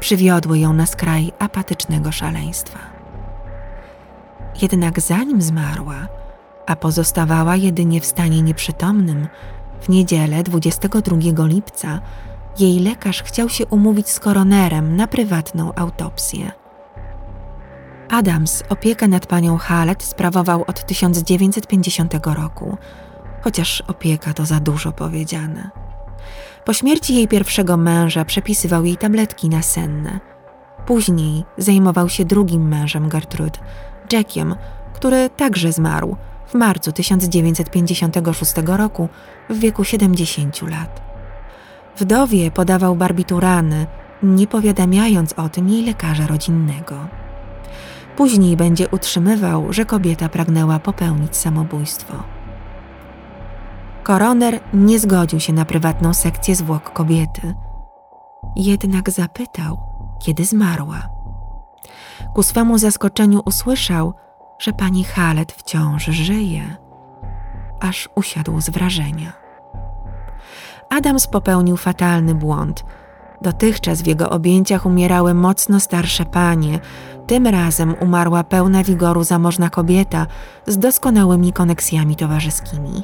przywiodły 0.00 0.58
ją 0.58 0.72
na 0.72 0.86
skraj 0.86 1.32
apatycznego 1.38 2.12
szaleństwa. 2.12 2.78
Jednak 4.62 5.00
zanim 5.00 5.42
zmarła, 5.42 6.08
a 6.66 6.76
pozostawała 6.76 7.56
jedynie 7.56 8.00
w 8.00 8.06
stanie 8.06 8.42
nieprzytomnym, 8.42 9.28
w 9.80 9.88
niedzielę 9.88 10.42
22 10.42 11.46
lipca 11.46 12.00
jej 12.58 12.80
lekarz 12.80 13.22
chciał 13.22 13.48
się 13.48 13.66
umówić 13.66 14.10
z 14.10 14.20
koronerem 14.20 14.96
na 14.96 15.06
prywatną 15.06 15.74
autopsję. 15.74 16.52
Adams 18.10 18.62
opiekę 18.68 19.08
nad 19.08 19.26
panią 19.26 19.56
Hallet 19.56 20.02
sprawował 20.02 20.64
od 20.66 20.86
1950 20.86 22.14
roku, 22.26 22.76
chociaż 23.40 23.80
opieka 23.80 24.34
to 24.34 24.46
za 24.46 24.60
dużo 24.60 24.92
powiedziane. 24.92 25.70
Po 26.64 26.74
śmierci 26.74 27.14
jej 27.14 27.28
pierwszego 27.28 27.76
męża 27.76 28.24
przepisywał 28.24 28.84
jej 28.84 28.96
tabletki 28.96 29.48
nasenne. 29.48 30.20
Później 30.86 31.44
zajmował 31.58 32.08
się 32.08 32.24
drugim 32.24 32.68
mężem 32.68 33.08
Gertrude, 33.08 33.58
Jackiem, 34.12 34.54
który 34.94 35.30
także 35.30 35.72
zmarł 35.72 36.16
w 36.50 36.54
marcu 36.54 36.92
1956 36.92 38.54
roku 38.66 39.08
w 39.50 39.58
wieku 39.58 39.84
70 39.84 40.62
lat. 40.62 41.02
Wdowie 41.96 42.50
podawał 42.50 42.96
barbiturany, 42.96 43.86
nie 44.22 44.46
powiadamiając 44.46 45.32
o 45.32 45.48
tym 45.48 45.68
jej 45.68 45.84
lekarza 45.84 46.26
rodzinnego. 46.26 47.08
Później 48.16 48.56
będzie 48.56 48.88
utrzymywał, 48.88 49.72
że 49.72 49.84
kobieta 49.84 50.28
pragnęła 50.28 50.78
popełnić 50.78 51.36
samobójstwo. 51.36 52.14
Koroner 54.02 54.60
nie 54.74 54.98
zgodził 54.98 55.40
się 55.40 55.52
na 55.52 55.64
prywatną 55.64 56.14
sekcję 56.14 56.54
zwłok 56.54 56.92
kobiety. 56.92 57.54
Jednak 58.56 59.10
zapytał, 59.10 59.78
kiedy 60.22 60.44
zmarła. 60.44 61.08
Ku 62.34 62.42
swemu 62.42 62.78
zaskoczeniu 62.78 63.42
usłyszał, 63.44 64.14
że 64.60 64.72
pani 64.72 65.04
Halet 65.04 65.52
wciąż 65.52 66.04
żyje, 66.04 66.76
aż 67.80 68.08
usiadł 68.14 68.60
z 68.60 68.70
wrażenia. 68.70 69.32
Adams 70.90 71.26
popełnił 71.26 71.76
fatalny 71.76 72.34
błąd. 72.34 72.84
Dotychczas 73.42 74.02
w 74.02 74.06
jego 74.06 74.30
objęciach 74.30 74.86
umierały 74.86 75.34
mocno 75.34 75.80
starsze 75.80 76.24
panie, 76.24 76.78
tym 77.26 77.46
razem 77.46 77.94
umarła 78.00 78.44
pełna 78.44 78.84
wigoru 78.84 79.24
zamożna 79.24 79.70
kobieta 79.70 80.26
z 80.66 80.78
doskonałymi 80.78 81.52
koneksjami 81.52 82.16
towarzyskimi. 82.16 83.02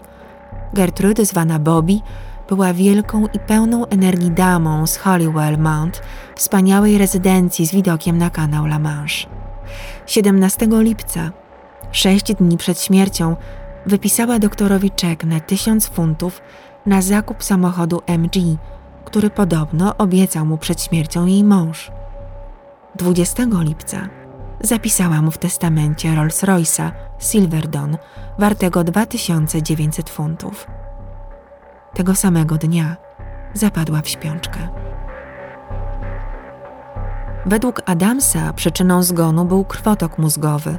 Gertrude, 0.72 1.24
zwana 1.24 1.58
Bobby, 1.58 2.00
była 2.48 2.72
wielką 2.72 3.26
i 3.26 3.38
pełną 3.38 3.86
energii 3.86 4.30
damą 4.30 4.86
z 4.86 4.96
Hollywell 4.96 5.58
Mount, 5.58 6.02
wspaniałej 6.36 6.98
rezydencji 6.98 7.66
z 7.66 7.72
widokiem 7.72 8.18
na 8.18 8.30
kanał 8.30 8.64
La 8.64 8.78
Manche. 8.78 9.28
17 10.06 10.68
lipca, 10.70 11.30
sześć 11.96 12.34
dni 12.34 12.56
przed 12.56 12.80
śmiercią, 12.80 13.36
wypisała 13.86 14.38
doktorowi 14.38 14.90
czek 14.90 15.24
na 15.24 15.40
tysiąc 15.40 15.86
funtów 15.86 16.40
na 16.86 17.02
zakup 17.02 17.44
samochodu 17.44 18.02
MG, 18.06 18.40
który 19.04 19.30
podobno 19.30 19.96
obiecał 19.96 20.46
mu 20.46 20.58
przed 20.58 20.82
śmiercią 20.82 21.26
jej 21.26 21.44
mąż. 21.44 21.90
20 22.94 23.42
lipca 23.60 24.08
zapisała 24.60 25.22
mu 25.22 25.30
w 25.30 25.38
testamencie 25.38 26.08
Rolls-Royce'a 26.08 26.90
Silverdon 27.18 27.96
wartego 28.38 28.84
2900 28.84 30.10
funtów. 30.10 30.66
Tego 31.94 32.14
samego 32.14 32.56
dnia 32.56 32.96
zapadła 33.54 34.02
w 34.02 34.08
śpiączkę. 34.08 34.68
Według 37.46 37.82
Adamsa 37.86 38.52
przyczyną 38.52 39.02
zgonu 39.02 39.44
był 39.44 39.64
krwotok 39.64 40.18
mózgowy. 40.18 40.78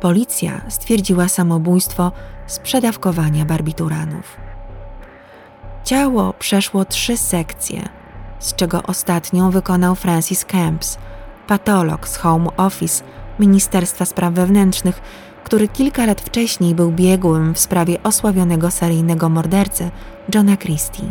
Policja 0.00 0.60
stwierdziła 0.68 1.28
samobójstwo 1.28 2.12
z 2.46 2.58
przedawkowania 2.58 3.44
barbituranów. 3.44 4.36
Ciało 5.84 6.32
przeszło 6.32 6.84
trzy 6.84 7.16
sekcje, 7.16 7.88
z 8.38 8.54
czego 8.54 8.82
ostatnią 8.82 9.50
wykonał 9.50 9.94
Francis 9.94 10.44
Camps, 10.44 10.98
patolog 11.46 12.08
z 12.08 12.16
Home 12.16 12.56
Office 12.56 13.04
Ministerstwa 13.38 14.04
Spraw 14.04 14.34
Wewnętrznych, 14.34 15.00
który 15.44 15.68
kilka 15.68 16.06
lat 16.06 16.20
wcześniej 16.20 16.74
był 16.74 16.92
biegłym 16.92 17.54
w 17.54 17.58
sprawie 17.58 18.02
osławionego 18.02 18.70
seryjnego 18.70 19.28
mordercy 19.28 19.90
Johna 20.34 20.56
Christie. 20.56 21.02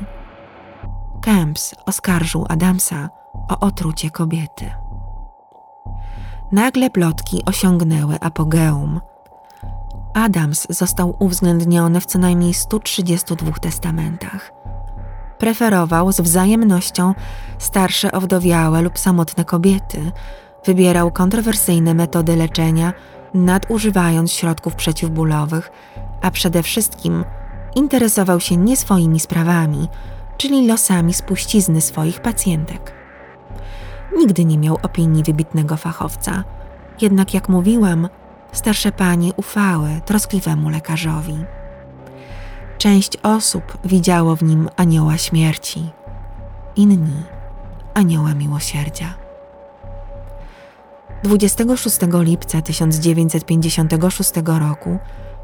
Camps 1.21 1.75
oskarżył 1.85 2.45
Adamsa 2.49 3.09
o 3.49 3.59
otrucie 3.59 4.11
kobiety. 4.11 4.86
Nagle 6.51 6.89
plotki 6.89 7.41
osiągnęły 7.45 8.19
apogeum. 8.19 9.01
Adams 10.13 10.67
został 10.69 11.15
uwzględniony 11.19 12.01
w 12.01 12.05
co 12.05 12.19
najmniej 12.19 12.53
132 12.53 13.51
testamentach. 13.51 14.51
Preferował 15.37 16.11
z 16.11 16.21
wzajemnością 16.21 17.13
starsze 17.57 18.11
owdowiałe 18.11 18.81
lub 18.81 18.99
samotne 18.99 19.45
kobiety, 19.45 20.11
wybierał 20.65 21.11
kontrowersyjne 21.11 21.93
metody 21.93 22.35
leczenia, 22.35 22.93
nadużywając 23.33 24.31
środków 24.31 24.75
przeciwbólowych, 24.75 25.71
a 26.21 26.31
przede 26.31 26.63
wszystkim 26.63 27.25
interesował 27.75 28.39
się 28.39 28.57
nie 28.57 28.77
swoimi 28.77 29.19
sprawami, 29.19 29.87
czyli 30.37 30.67
losami 30.67 31.13
spuścizny 31.13 31.81
swoich 31.81 32.21
pacjentek. 32.21 32.96
Nigdy 34.15 34.45
nie 34.45 34.57
miał 34.57 34.79
opinii 34.81 35.23
wybitnego 35.23 35.77
fachowca, 35.77 36.43
jednak 37.01 37.33
jak 37.33 37.49
mówiłam, 37.49 38.09
starsze 38.51 38.91
panie 38.91 39.31
ufały 39.37 39.89
troskliwemu 40.05 40.69
lekarzowi. 40.69 41.37
Część 42.77 43.17
osób 43.23 43.77
widziało 43.85 44.35
w 44.35 44.43
nim 44.43 44.69
anioła 44.75 45.17
śmierci, 45.17 45.89
inni 46.75 47.23
anioła 47.93 48.33
miłosierdzia. 48.33 49.13
26 51.23 51.97
lipca 52.13 52.61
1956 52.61 54.31
roku, 54.59 54.99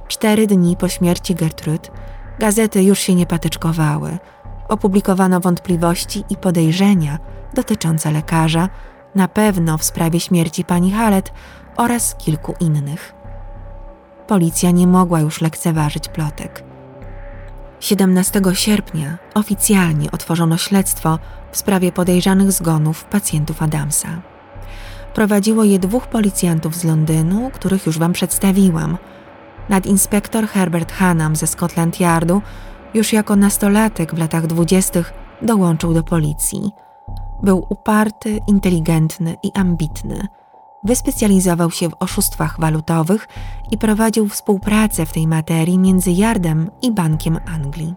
cztery 0.08 0.48
dni 0.48 0.78
po 0.78 0.90
śmierci 0.90 1.36
Gertrud, 1.36 1.92
gazety 2.40 2.84
już 2.84 3.00
się 3.00 3.16
nie 3.16 3.26
patyczkowały. 3.26 4.18
Opublikowano 4.68 5.40
wątpliwości 5.40 6.24
i 6.30 6.38
podejrzenia 6.38 7.20
dotyczące 7.54 8.12
lekarza, 8.12 8.70
na 9.16 9.28
pewno 9.28 9.78
w 9.78 9.84
sprawie 9.84 10.20
śmierci 10.20 10.64
pani 10.64 10.92
Hallet 10.92 11.32
oraz 11.78 12.16
kilku 12.16 12.56
innych. 12.60 13.14
Policja 14.28 14.72
nie 14.72 14.88
mogła 14.88 15.20
już 15.20 15.42
lekceważyć 15.42 16.08
plotek. 16.08 16.64
17 17.80 18.42
sierpnia 18.54 19.18
oficjalnie 19.34 20.12
otworzono 20.12 20.58
śledztwo 20.58 21.20
w 21.52 21.58
sprawie 21.58 21.92
podejrzanych 21.92 22.52
zgonów 22.52 23.06
pacjentów 23.06 23.62
Adamsa. 23.62 24.08
Prowadziło 25.14 25.64
je 25.64 25.80
dwóch 25.80 26.08
policjantów 26.08 26.76
z 26.76 26.84
Londynu, 26.84 27.52
których 27.54 27.86
już 27.86 28.00
Wam 28.00 28.14
przedstawiłam. 28.14 28.98
Nadinspektor 29.70 30.48
Herbert 30.48 30.92
Hannam 30.92 31.36
ze 31.36 31.48
Scotland 31.48 32.00
Yardu 32.00 32.42
już 32.94 33.14
jako 33.14 33.36
nastolatek 33.36 34.16
w 34.16 34.18
latach 34.18 34.48
dwudziestych 34.48 35.14
dołączył 35.42 35.94
do 35.94 36.04
policji. 36.04 36.72
Był 37.44 37.66
uparty, 37.70 38.40
inteligentny 38.48 39.36
i 39.44 39.52
ambitny. 39.54 40.28
Wyspecjalizował 40.84 41.72
się 41.72 41.90
w 41.90 41.96
oszustwach 42.00 42.60
walutowych 42.60 43.28
i 43.72 43.78
prowadził 43.78 44.28
współpracę 44.28 45.06
w 45.06 45.14
tej 45.14 45.28
materii 45.28 45.80
między 45.80 46.12
Yardem 46.12 46.72
i 46.82 46.92
Bankiem 46.92 47.40
Anglii. 47.56 47.96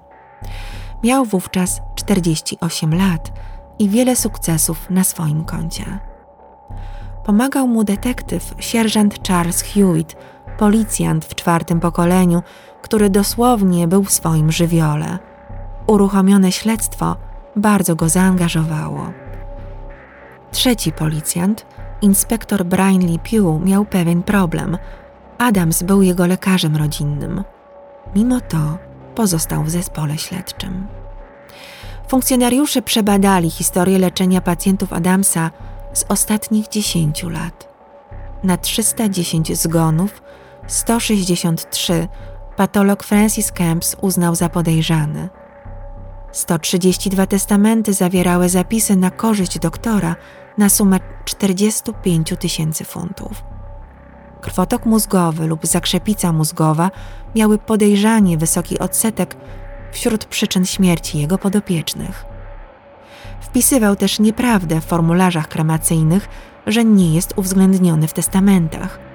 Miał 1.03 1.25
wówczas 1.25 1.81
48 1.95 2.95
lat 2.95 3.33
i 3.79 3.89
wiele 3.89 4.17
sukcesów 4.17 4.91
na 4.91 5.05
swoim 5.05 5.45
koncie. 5.45 5.99
Pomagał 7.25 7.69
mu 7.69 7.85
detektyw 7.85 8.55
sierżant 8.59 9.29
Charles 9.29 9.63
Hewitt, 9.63 10.17
policjant 10.59 11.25
w 11.25 11.35
czwartym 11.35 11.81
pokoleniu, 11.81 12.43
który 12.83 13.11
dosłownie 13.11 13.89
był 13.89 14.05
w 14.05 14.13
swoim 14.13 14.53
żywiole. 14.53 15.19
Uruchomione 15.87 16.53
śledztwo 16.53 17.17
bardzo 17.57 17.97
go 17.97 18.09
zaangażowało. 18.09 19.26
Trzeci 20.57 20.93
policjant, 20.93 21.67
inspektor 22.03 22.65
Brian 22.65 23.07
Lee 23.07 23.19
Pugh, 23.19 23.65
miał 23.65 23.85
pewien 23.85 24.23
problem. 24.23 24.79
Adams 25.39 25.83
był 25.83 26.03
jego 26.03 26.27
lekarzem 26.27 26.77
rodzinnym. 26.77 27.45
Mimo 28.15 28.41
to 28.41 28.79
pozostał 29.15 29.65
w 29.65 29.71
zespole 29.71 30.19
śledczym. 30.19 30.87
Funkcjonariusze 32.09 32.83
przebadali 32.83 33.51
historię 33.51 33.99
leczenia 33.99 34.41
pacjentów 34.41 34.93
Adamsa 34.93 35.51
z 35.93 36.05
ostatnich 36.09 36.69
10 36.69 37.23
lat. 37.23 37.69
Na 38.43 38.57
310 38.57 39.59
zgonów 39.59 40.23
163 40.67 42.09
patolog 42.57 43.05
Francis 43.05 43.53
Camps 43.53 43.97
uznał 44.01 44.35
za 44.35 44.49
podejrzany. 44.49 45.29
132 46.33 47.27
testamenty 47.27 47.93
zawierały 47.93 48.49
zapisy 48.49 48.97
na 48.97 49.11
korzyść 49.11 49.59
doktora 49.59 50.17
na 50.59 50.69
sumę 50.69 51.01
45 51.25 52.35
tysięcy 52.39 52.85
funtów. 52.85 53.45
Krwotok 54.41 54.87
mózgowy 54.87 55.47
lub 55.47 55.67
zakrzepica 55.67 56.33
mózgowa 56.33 56.91
miały 57.35 57.59
podejrzanie 57.59 58.39
wysoki 58.39 58.79
odsetek 58.79 59.37
wśród 59.93 60.25
przyczyn 60.25 60.67
śmierci 60.67 61.19
jego 61.19 61.39
podopiecznych. 61.39 62.25
Wpisywał 63.41 63.97
też 63.97 64.19
nieprawdę 64.19 64.81
w 64.81 64.85
formularzach 64.85 65.49
kremacyjnych, 65.49 66.29
że 66.67 66.85
nie 66.85 67.15
jest 67.15 67.33
uwzględniony 67.37 68.09
w 68.09 68.13
testamentach– 68.13 68.99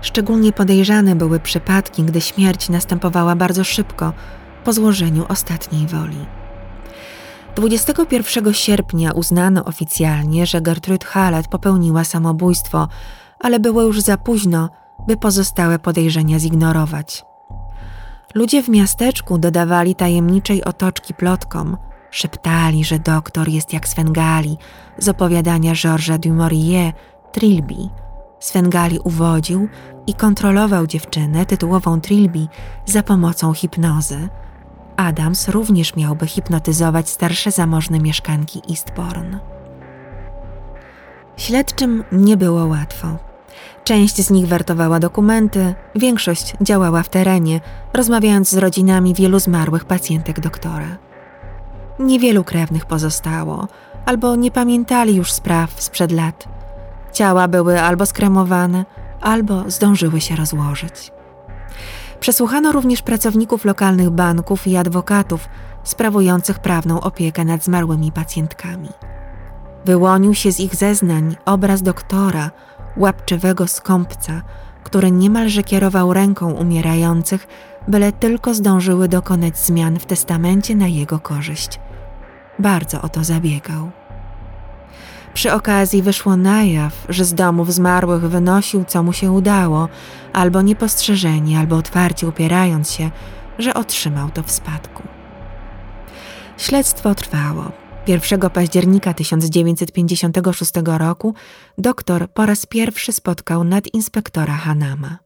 Szczególnie 0.00 0.52
podejrzane 0.52 1.16
były 1.16 1.40
przypadki, 1.40 2.02
gdy 2.02 2.20
śmierć 2.20 2.68
następowała 2.68 3.36
bardzo 3.36 3.64
szybko 3.64 4.12
po 4.64 4.72
złożeniu 4.72 5.26
ostatniej 5.28 5.86
woli. 5.86 6.26
21 7.58 8.54
sierpnia 8.54 9.12
uznano 9.12 9.64
oficjalnie, 9.64 10.46
że 10.46 10.60
Gertrude 10.60 11.06
Hallett 11.06 11.48
popełniła 11.48 12.04
samobójstwo, 12.04 12.88
ale 13.38 13.60
było 13.60 13.82
już 13.82 14.00
za 14.00 14.16
późno, 14.16 14.68
by 15.06 15.16
pozostałe 15.16 15.78
podejrzenia 15.78 16.38
zignorować. 16.38 17.24
Ludzie 18.34 18.62
w 18.62 18.68
miasteczku 18.68 19.38
dodawali 19.38 19.94
tajemniczej 19.94 20.64
otoczki 20.64 21.14
plotkom, 21.14 21.76
szeptali, 22.10 22.84
że 22.84 22.98
doktor 22.98 23.48
jest 23.48 23.72
jak 23.72 23.88
Svengali 23.88 24.56
z 24.98 25.08
opowiadania 25.08 25.74
Georgesa 25.74 26.18
du 26.18 26.34
Maurier, 26.34 26.92
Trilby. 27.32 27.88
Svengali 28.40 28.98
uwodził 28.98 29.68
i 30.06 30.14
kontrolował 30.14 30.86
dziewczynę 30.86 31.46
tytułową 31.46 32.00
Trilby 32.00 32.48
za 32.86 33.02
pomocą 33.02 33.54
hipnozy– 33.54 34.28
Adams 34.98 35.48
również 35.48 35.96
miałby 35.96 36.26
hipnotyzować 36.26 37.08
starsze 37.08 37.50
zamożne 37.50 38.00
mieszkanki 38.00 38.62
Eastbourne. 38.70 39.38
Śledczym 41.36 42.04
nie 42.12 42.36
było 42.36 42.66
łatwo. 42.66 43.08
Część 43.84 44.16
z 44.16 44.30
nich 44.30 44.46
wertowała 44.46 45.00
dokumenty, 45.00 45.74
większość 45.94 46.54
działała 46.60 47.02
w 47.02 47.08
terenie, 47.08 47.60
rozmawiając 47.92 48.50
z 48.50 48.56
rodzinami 48.56 49.14
wielu 49.14 49.38
zmarłych 49.38 49.84
pacjentek 49.84 50.40
doktora. 50.40 50.98
Niewielu 51.98 52.44
krewnych 52.44 52.86
pozostało, 52.86 53.68
albo 54.06 54.36
nie 54.36 54.50
pamiętali 54.50 55.16
już 55.16 55.32
spraw 55.32 55.82
sprzed 55.82 56.12
lat. 56.12 56.48
Ciała 57.12 57.48
były 57.48 57.80
albo 57.80 58.06
skremowane, 58.06 58.84
albo 59.20 59.70
zdążyły 59.70 60.20
się 60.20 60.36
rozłożyć. 60.36 61.17
Przesłuchano 62.20 62.72
również 62.72 63.02
pracowników 63.02 63.64
lokalnych 63.64 64.10
banków 64.10 64.66
i 64.66 64.76
adwokatów 64.76 65.48
sprawujących 65.84 66.58
prawną 66.58 67.00
opiekę 67.00 67.44
nad 67.44 67.64
zmarłymi 67.64 68.12
pacjentkami. 68.12 68.88
Wyłonił 69.84 70.34
się 70.34 70.52
z 70.52 70.60
ich 70.60 70.74
zeznań 70.74 71.36
obraz 71.44 71.82
doktora, 71.82 72.50
łapczywego 72.96 73.66
skąpca, 73.66 74.42
który 74.84 75.10
niemalże 75.10 75.62
kierował 75.62 76.12
ręką 76.12 76.50
umierających, 76.50 77.46
byle 77.88 78.12
tylko 78.12 78.54
zdążyły 78.54 79.08
dokonać 79.08 79.58
zmian 79.58 79.98
w 79.98 80.06
testamencie 80.06 80.76
na 80.76 80.86
jego 80.86 81.18
korzyść. 81.20 81.80
Bardzo 82.58 83.02
o 83.02 83.08
to 83.08 83.24
zabiegał. 83.24 83.90
Przy 85.38 85.52
okazji 85.52 86.02
wyszło 86.02 86.36
na 86.36 86.64
jaw, 86.64 87.06
że 87.08 87.24
z 87.24 87.34
domów 87.34 87.74
zmarłych 87.74 88.22
wynosił, 88.22 88.84
co 88.84 89.02
mu 89.02 89.12
się 89.12 89.32
udało, 89.32 89.88
albo 90.32 90.62
niepostrzeżenie, 90.62 91.58
albo 91.58 91.76
otwarcie 91.76 92.28
upierając 92.28 92.90
się, 92.90 93.10
że 93.58 93.74
otrzymał 93.74 94.30
to 94.30 94.42
w 94.42 94.50
spadku. 94.50 95.02
Śledztwo 96.56 97.14
trwało. 97.14 97.72
1 98.06 98.40
października 98.40 99.14
1956 99.14 100.72
roku 100.84 101.34
doktor 101.78 102.30
po 102.30 102.46
raz 102.46 102.66
pierwszy 102.66 103.12
spotkał 103.12 103.64
nadinspektora 103.64 104.54
Hanama. 104.54 105.18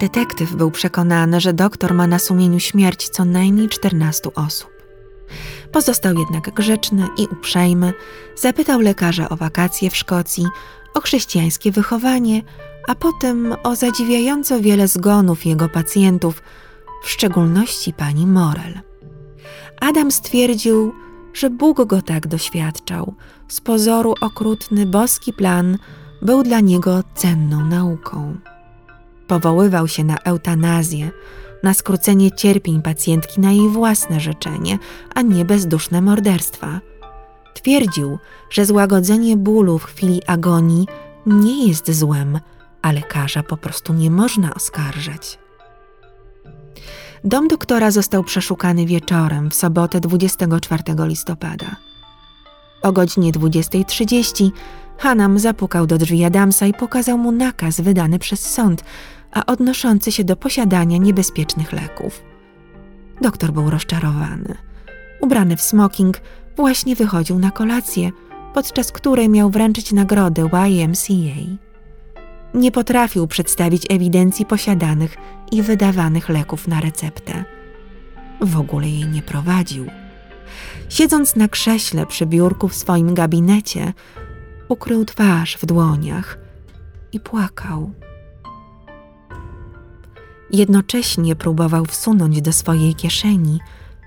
Detektyw 0.00 0.54
był 0.54 0.70
przekonany, 0.70 1.40
że 1.40 1.52
doktor 1.52 1.94
ma 1.94 2.06
na 2.06 2.18
sumieniu 2.18 2.60
śmierć 2.60 3.08
co 3.08 3.24
najmniej 3.24 3.68
14 3.68 4.34
osób. 4.34 4.73
Pozostał 5.72 6.18
jednak 6.18 6.50
grzeczny 6.54 7.08
i 7.18 7.26
uprzejmy, 7.26 7.92
zapytał 8.36 8.80
lekarza 8.80 9.28
o 9.28 9.36
wakacje 9.36 9.90
w 9.90 9.96
Szkocji, 9.96 10.46
o 10.94 11.00
chrześcijańskie 11.00 11.70
wychowanie, 11.70 12.42
a 12.88 12.94
potem 12.94 13.54
o 13.62 13.76
zadziwiająco 13.76 14.60
wiele 14.60 14.88
zgonów 14.88 15.46
jego 15.46 15.68
pacjentów, 15.68 16.42
w 17.04 17.10
szczególności 17.10 17.92
pani 17.92 18.26
Morel. 18.26 18.80
Adam 19.80 20.10
stwierdził, 20.10 20.94
że 21.34 21.50
Bóg 21.50 21.84
go 21.84 22.02
tak 22.02 22.26
doświadczał. 22.26 23.14
Z 23.48 23.60
pozoru 23.60 24.14
okrutny 24.20 24.86
boski 24.86 25.32
plan 25.32 25.78
był 26.22 26.42
dla 26.42 26.60
niego 26.60 27.02
cenną 27.14 27.64
nauką. 27.64 28.36
Powoływał 29.26 29.88
się 29.88 30.04
na 30.04 30.18
eutanazję, 30.18 31.10
na 31.64 31.74
skrócenie 31.74 32.32
cierpień 32.32 32.82
pacjentki 32.82 33.40
na 33.40 33.52
jej 33.52 33.68
własne 33.68 34.20
życzenie, 34.20 34.78
a 35.14 35.22
nie 35.22 35.44
bezduszne 35.44 36.00
morderstwa. 36.00 36.80
Twierdził, 37.54 38.18
że 38.50 38.66
złagodzenie 38.66 39.36
bólu 39.36 39.78
w 39.78 39.84
chwili 39.84 40.22
agonii 40.26 40.86
nie 41.26 41.68
jest 41.68 41.92
złem, 41.92 42.40
a 42.82 42.92
lekarza 42.92 43.42
po 43.42 43.56
prostu 43.56 43.92
nie 43.92 44.10
można 44.10 44.54
oskarżać. 44.54 45.38
Dom 47.24 47.48
doktora 47.48 47.90
został 47.90 48.24
przeszukany 48.24 48.86
wieczorem 48.86 49.50
w 49.50 49.54
sobotę 49.54 50.00
24 50.00 50.82
listopada. 50.98 51.76
O 52.82 52.92
godzinie 52.92 53.32
20.30 53.32 54.50
Hanam 54.98 55.38
zapukał 55.38 55.86
do 55.86 55.98
drzwi 55.98 56.24
Adamsa 56.24 56.66
i 56.66 56.74
pokazał 56.74 57.18
mu 57.18 57.32
nakaz 57.32 57.80
wydany 57.80 58.18
przez 58.18 58.40
sąd, 58.40 58.84
a 59.34 59.46
odnoszący 59.46 60.12
się 60.12 60.24
do 60.24 60.36
posiadania 60.36 60.98
niebezpiecznych 60.98 61.72
leków. 61.72 62.22
Doktor 63.20 63.52
był 63.52 63.70
rozczarowany. 63.70 64.54
Ubrany 65.20 65.56
w 65.56 65.62
smoking, 65.62 66.20
właśnie 66.56 66.96
wychodził 66.96 67.38
na 67.38 67.50
kolację, 67.50 68.10
podczas 68.54 68.92
której 68.92 69.28
miał 69.28 69.50
wręczyć 69.50 69.92
nagrodę 69.92 70.48
YMCA. 70.68 71.58
Nie 72.54 72.72
potrafił 72.72 73.26
przedstawić 73.26 73.86
ewidencji 73.90 74.46
posiadanych 74.46 75.16
i 75.52 75.62
wydawanych 75.62 76.28
leków 76.28 76.68
na 76.68 76.80
receptę. 76.80 77.44
W 78.40 78.58
ogóle 78.58 78.88
jej 78.88 79.08
nie 79.08 79.22
prowadził. 79.22 79.86
Siedząc 80.88 81.36
na 81.36 81.48
krześle 81.48 82.06
przy 82.06 82.26
biurku 82.26 82.68
w 82.68 82.74
swoim 82.74 83.14
gabinecie, 83.14 83.92
ukrył 84.68 85.04
twarz 85.04 85.56
w 85.56 85.66
dłoniach 85.66 86.38
i 87.12 87.20
płakał. 87.20 87.90
Jednocześnie 90.54 91.36
próbował 91.36 91.84
wsunąć 91.84 92.42
do 92.42 92.52
swojej 92.52 92.94
kieszeni 92.94 93.60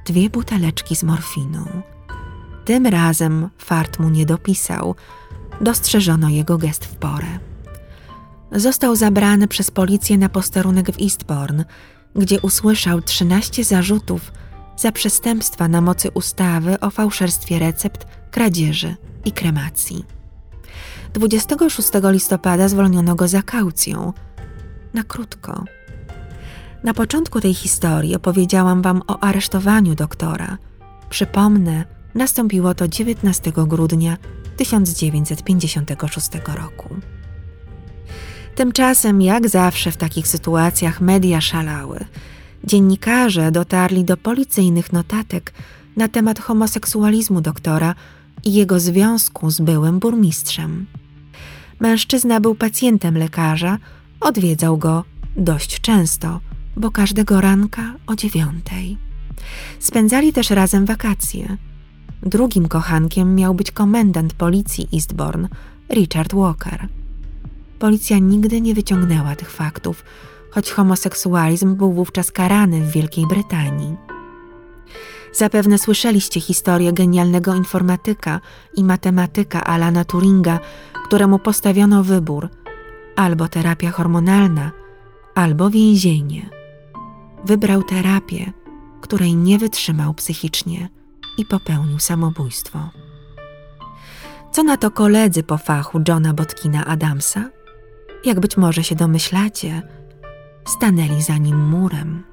dwie 0.05 0.29
buteleczki 0.29 0.95
z 0.95 1.03
morfiną. 1.03 1.65
Tym 2.65 2.85
razem 2.85 3.49
fart 3.57 3.99
mu 3.99 4.09
nie 4.09 4.25
dopisał, 4.25 4.95
dostrzeżono 5.61 6.29
jego 6.29 6.57
gest 6.57 6.85
w 6.85 6.95
porę. 6.95 7.39
Został 8.51 8.95
zabrany 8.95 9.47
przez 9.47 9.71
policję 9.71 10.17
na 10.17 10.29
posterunek 10.29 10.91
w 10.91 11.01
Eastbourne, 11.01 11.65
gdzie 12.15 12.41
usłyszał 12.41 13.01
13 13.01 13.63
zarzutów 13.63 14.31
za 14.77 14.91
przestępstwa 14.91 15.67
na 15.67 15.81
mocy 15.81 16.11
ustawy 16.11 16.79
o 16.79 16.89
fałszerstwie 16.89 17.59
recept, 17.59 18.07
kradzieży 18.31 18.95
i 19.25 19.31
kremacji. 19.31 20.05
26 21.13 21.89
listopada 22.03 22.67
zwolniono 22.67 23.15
go 23.15 23.27
za 23.27 23.41
kaucją. 23.41 24.13
Na 24.93 25.03
krótko– 25.03 25.63
na 26.87 26.93
początku 26.93 27.41
tej 27.41 27.53
historii 27.53 28.15
opowiedziałam 28.15 28.81
Wam 28.81 29.01
o 29.07 29.19
aresztowaniu 29.19 29.95
doktora. 29.95 30.57
Przypomnę, 31.09 31.85
nastąpiło 32.15 32.73
to 32.73 32.87
19 32.87 33.51
grudnia 33.55 34.17
1956 34.57 36.29
roku. 36.55 36.89
Tymczasem, 38.55 39.21
jak 39.21 39.49
zawsze 39.49 39.91
w 39.91 39.97
takich 39.97 40.27
sytuacjach, 40.27 41.01
media 41.01 41.41
szalały. 41.41 42.05
Dziennikarze 42.63 43.51
dotarli 43.51 44.03
do 44.03 44.17
policyjnych 44.17 44.93
notatek 44.93 45.53
na 45.97 46.07
temat 46.07 46.39
homoseksualizmu 46.39 47.41
doktora 47.41 47.95
i 48.43 48.53
jego 48.53 48.79
związku 48.79 49.51
z 49.51 49.59
byłym 49.61 49.99
burmistrzem. 49.99 50.85
Mężczyzna 51.79 52.39
był 52.39 52.55
pacjentem 52.55 53.17
lekarza, 53.17 53.77
odwiedzał 54.19 54.77
go 54.77 55.03
dość 55.35 55.81
często– 55.81 56.39
bo 56.77 56.91
każdego 56.91 57.41
ranka 57.41 57.93
o 58.07 58.15
dziewiątej. 58.15 58.97
Spędzali 59.79 60.33
też 60.33 60.49
razem 60.49 60.85
wakacje. 60.85 61.57
Drugim 62.23 62.67
kochankiem 62.67 63.35
miał 63.35 63.53
być 63.53 63.71
komendant 63.71 64.33
policji 64.33 64.87
Eastbourne, 64.93 65.49
Richard 65.89 66.33
Walker. 66.33 66.87
Policja 67.79 68.17
nigdy 68.17 68.61
nie 68.61 68.73
wyciągnęła 68.73 69.35
tych 69.35 69.51
faktów, 69.51 70.03
choć 70.51 70.71
homoseksualizm 70.71 71.75
był 71.75 71.93
wówczas 71.93 72.31
karany 72.31 72.81
w 72.81 72.91
Wielkiej 72.91 73.27
Brytanii. 73.27 73.95
Zapewne 75.33 75.77
słyszeliście 75.77 76.41
historię 76.41 76.93
genialnego 76.93 77.55
informatyka 77.55 78.41
i 78.73 78.83
matematyka 78.83 79.63
Alana 79.63 80.05
Turinga, 80.05 80.59
któremu 81.05 81.39
postawiono 81.39 82.03
wybór 82.03 82.49
albo 83.15 83.47
terapia 83.47 83.91
hormonalna, 83.91 84.71
albo 85.35 85.69
więzienie 85.69 86.56
wybrał 87.43 87.83
terapię, 87.83 88.51
której 89.01 89.35
nie 89.35 89.57
wytrzymał 89.57 90.13
psychicznie 90.13 90.89
i 91.37 91.45
popełnił 91.45 91.99
samobójstwo. 91.99 92.79
Co 94.51 94.63
na 94.63 94.77
to 94.77 94.91
koledzy 94.91 95.43
po 95.43 95.57
fachu 95.57 95.99
Johna 96.07 96.33
Botkina 96.33 96.85
Adamsa? 96.85 97.57
jak 98.25 98.39
być 98.39 98.57
może 98.57 98.83
się 98.83 98.95
domyślacie, 98.95 99.81
stanęli 100.65 101.21
za 101.21 101.37
nim 101.37 101.69
murem. 101.69 102.23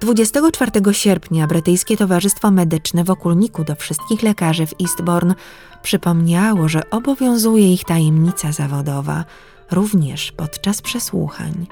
24 0.00 0.70
sierpnia 0.92 1.46
brytyjskie 1.46 1.96
Towarzystwo 1.96 2.50
Medyczne 2.50 3.04
w 3.04 3.10
okulniku 3.10 3.64
do 3.64 3.74
wszystkich 3.74 4.22
lekarzy 4.22 4.66
w 4.66 4.74
Eastbourne 4.80 5.34
przypomniało, 5.82 6.68
że 6.68 6.90
obowiązuje 6.90 7.72
ich 7.72 7.84
tajemnica 7.84 8.52
zawodowa, 8.52 9.24
również 9.70 10.32
podczas 10.32 10.82
przesłuchań. 10.82 11.66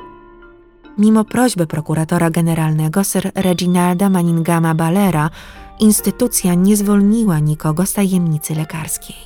Mimo 0.98 1.24
prośby 1.24 1.66
prokuratora 1.66 2.30
generalnego 2.30 3.04
Sir 3.04 3.32
Reginalda 3.34 4.10
Manninghama 4.10 4.74
Balera, 4.74 5.30
instytucja 5.80 6.54
nie 6.54 6.76
zwolniła 6.76 7.38
nikogo 7.38 7.86
z 7.86 7.92
tajemnicy 7.92 8.54
lekarskiej. 8.54 9.16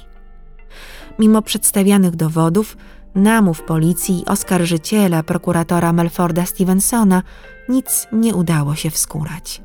Mimo 1.19 1.43
przedstawianych 1.43 2.17
dowodów, 2.17 2.77
namów 3.15 3.63
policji 3.63 4.21
i 4.21 4.25
oskarżyciela 4.25 5.23
prokuratora 5.23 5.93
Melforda 5.93 6.47
Stevensona 6.47 7.23
nic 7.69 8.09
nie 8.13 8.35
udało 8.35 8.75
się 8.75 8.91
wskurać. 8.91 9.63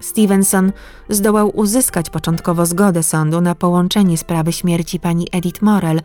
Stevenson 0.00 0.72
zdołał 1.08 1.56
uzyskać 1.56 2.10
początkowo 2.10 2.66
zgodę 2.66 3.02
sądu 3.02 3.40
na 3.40 3.54
połączenie 3.54 4.18
sprawy 4.18 4.52
śmierci 4.52 5.00
pani 5.00 5.26
Edith 5.32 5.62
Morel 5.62 6.00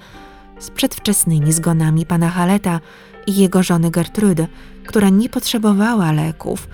z 0.59 0.71
przedwczesnymi 0.71 1.53
zgonami 1.53 2.05
pana 2.05 2.29
Haleta 2.29 2.79
i 3.27 3.35
jego 3.35 3.63
żony 3.63 3.91
Gertrudy, 3.91 4.47
która 4.87 5.09
nie 5.09 5.29
potrzebowała 5.29 6.11
leków, 6.11 6.67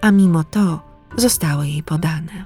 a 0.00 0.10
mimo 0.10 0.44
to 0.44 0.80
zostały 1.16 1.68
jej 1.68 1.82
podane. 1.82 2.44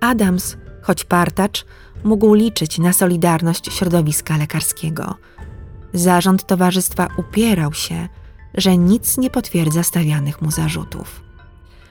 Adams, 0.00 0.56
choć 0.82 1.04
partacz, 1.04 1.66
mógł 2.04 2.34
liczyć 2.34 2.78
na 2.78 2.92
solidarność 2.92 3.72
środowiska 3.72 4.36
lekarskiego. 4.36 5.14
Zarząd 5.92 6.46
towarzystwa 6.46 7.08
upierał 7.16 7.72
się, 7.72 8.08
że 8.54 8.76
nic 8.76 9.18
nie 9.18 9.30
potwierdza 9.30 9.82
stawianych 9.82 10.42
mu 10.42 10.50
zarzutów. 10.50 11.26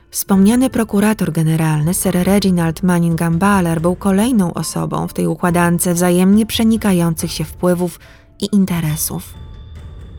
Wspomniany 0.10 0.70
prokurator 0.70 1.32
generalny 1.32 1.94
Sir 1.94 2.16
Reginald 2.24 2.84
Manningham 2.84 3.38
Baller 3.38 3.82
był 3.82 3.96
kolejną 3.96 4.54
osobą 4.54 5.08
w 5.08 5.14
tej 5.14 5.28
układance 5.28 5.88
wzajemnie 5.88 6.46
przenikających 6.46 7.32
się 7.32 7.44
wpływów 7.44 8.00
i 8.42 8.56
interesów. 8.56 9.45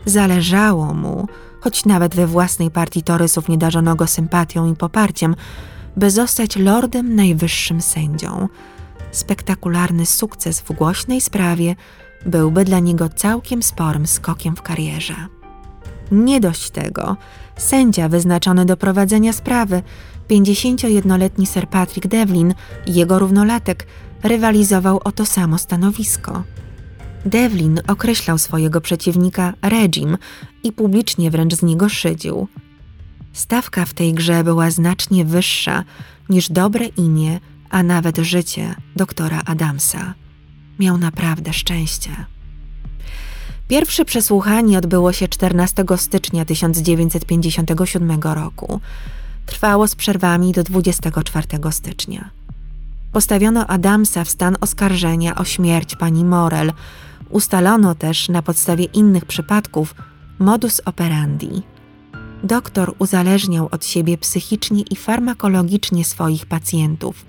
Zależało 0.06 0.94
mu, 0.94 1.28
choć 1.60 1.84
nawet 1.84 2.14
we 2.14 2.26
własnej 2.26 2.70
partii 2.70 3.02
torysów 3.02 3.48
nie 3.48 3.58
darzono 3.58 3.96
go 3.96 4.06
sympatią 4.06 4.72
i 4.72 4.76
poparciem, 4.76 5.36
by 5.96 6.10
zostać 6.10 6.56
lordem 6.56 7.14
najwyższym 7.14 7.80
sędzią. 7.80 8.48
Spektakularny 9.12 10.06
sukces 10.06 10.60
w 10.60 10.72
głośnej 10.72 11.20
sprawie 11.20 11.76
byłby 12.26 12.64
dla 12.64 12.78
niego 12.78 13.08
całkiem 13.08 13.62
sporym 13.62 14.06
skokiem 14.06 14.56
w 14.56 14.62
karierze. 14.62 15.14
Nie 16.12 16.40
dość 16.40 16.70
tego, 16.70 17.16
sędzia 17.56 18.08
wyznaczony 18.08 18.64
do 18.64 18.76
prowadzenia 18.76 19.32
sprawy, 19.32 19.82
51-letni 20.30 21.46
Sir 21.46 21.68
Patrick 21.68 22.06
Devlin 22.06 22.54
jego 22.86 23.18
równolatek 23.18 23.86
rywalizował 24.22 25.00
o 25.04 25.12
to 25.12 25.26
samo 25.26 25.58
stanowisko. 25.58 26.42
Devlin 27.26 27.80
określał 27.86 28.38
swojego 28.38 28.80
przeciwnika 28.80 29.52
Regim 29.62 30.18
i 30.62 30.72
publicznie 30.72 31.30
wręcz 31.30 31.54
z 31.54 31.62
niego 31.62 31.88
szydził. 31.88 32.48
Stawka 33.32 33.84
w 33.84 33.94
tej 33.94 34.14
grze 34.14 34.44
była 34.44 34.70
znacznie 34.70 35.24
wyższa 35.24 35.84
niż 36.28 36.48
dobre 36.50 36.86
imię, 36.86 37.40
a 37.70 37.82
nawet 37.82 38.18
życie 38.18 38.74
doktora 38.96 39.42
Adamsa. 39.46 40.14
Miał 40.78 40.98
naprawdę 40.98 41.52
szczęście. 41.52 42.10
Pierwsze 43.68 44.04
przesłuchanie 44.04 44.78
odbyło 44.78 45.12
się 45.12 45.28
14 45.28 45.84
stycznia 45.96 46.44
1957 46.44 48.20
roku. 48.22 48.80
Trwało 49.46 49.88
z 49.88 49.94
przerwami 49.94 50.52
do 50.52 50.62
24 50.62 51.46
stycznia. 51.70 52.30
Postawiono 53.12 53.66
Adamsa 53.66 54.24
w 54.24 54.30
stan 54.30 54.56
oskarżenia 54.60 55.34
o 55.34 55.44
śmierć 55.44 55.96
pani 55.96 56.24
Morel. 56.24 56.72
Ustalono 57.30 57.94
też 57.94 58.28
na 58.28 58.42
podstawie 58.42 58.84
innych 58.84 59.24
przypadków 59.24 59.94
modus 60.38 60.80
operandi. 60.84 61.62
Doktor 62.42 62.94
uzależniał 62.98 63.68
od 63.70 63.84
siebie 63.84 64.18
psychicznie 64.18 64.82
i 64.90 64.96
farmakologicznie 64.96 66.04
swoich 66.04 66.46
pacjentów. 66.46 67.26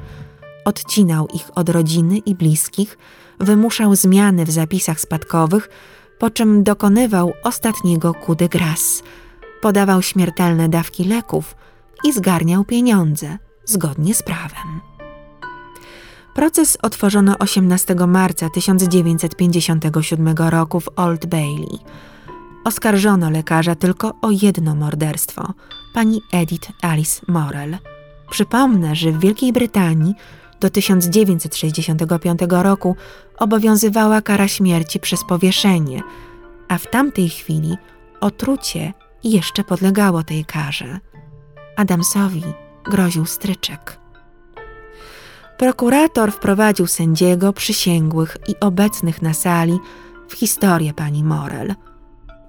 Odcinał 0.66 1.28
ich 1.28 1.50
od 1.56 1.70
rodziny 1.70 2.18
i 2.18 2.36
bliskich, 2.36 2.98
wymuszał 3.40 3.96
zmiany 3.96 4.46
w 4.46 4.52
zapisach 4.52 5.00
spadkowych, 5.00 5.70
po 6.20 6.30
czym 6.30 6.64
dokonywał 6.64 7.34
ostatniego 7.44 8.14
coup 8.14 8.40
de 8.40 8.50
grâce. 8.50 9.04
Podawał 9.62 10.02
śmiertelne 10.02 10.70
dawki 10.70 11.04
leków 11.04 11.56
i 12.04 12.14
zgarniał 12.14 12.64
pieniądze 12.64 13.38
zgodnie 13.66 14.14
z 14.14 14.24
prawem. 14.24 14.97
Proces 16.38 16.78
otworzono 16.82 17.38
18 17.40 17.96
marca 18.08 18.50
1957 18.50 20.36
roku 20.38 20.80
w 20.80 20.90
Old 20.96 21.26
Bailey. 21.26 21.80
Oskarżono 22.64 23.30
lekarza 23.30 23.76
tylko 23.76 24.14
o 24.22 24.32
jedno 24.32 24.76
morderstwo 24.76 25.54
pani 25.94 26.22
Edith 26.32 26.72
Alice 26.82 27.22
Morel. 27.28 27.78
Przypomnę, 28.30 28.96
że 28.96 29.12
w 29.12 29.20
Wielkiej 29.20 29.54
Brytanii 29.54 30.16
do 30.60 30.70
1965 30.70 32.40
roku 32.50 32.96
obowiązywała 33.38 34.22
kara 34.22 34.48
śmierci 34.48 35.00
przez 35.00 35.24
powieszenie, 35.24 36.02
a 36.68 36.78
w 36.78 36.88
tamtej 36.88 37.30
chwili 37.30 37.78
otrucie 38.22 38.94
jeszcze 39.24 39.64
podlegało 39.64 40.24
tej 40.24 40.46
karze. 40.46 41.00
Adamsowi 41.76 42.44
groził 42.86 43.26
stryczek. 43.26 44.07
Prokurator 45.58 46.32
wprowadził 46.32 46.88
sędziego, 46.88 47.54
przysięgłych 47.54 48.38
i 48.48 48.60
obecnych 48.60 49.22
na 49.22 49.34
sali 49.34 49.80
w 50.28 50.34
historię 50.34 50.94
pani 50.94 51.24
Morel. 51.24 51.76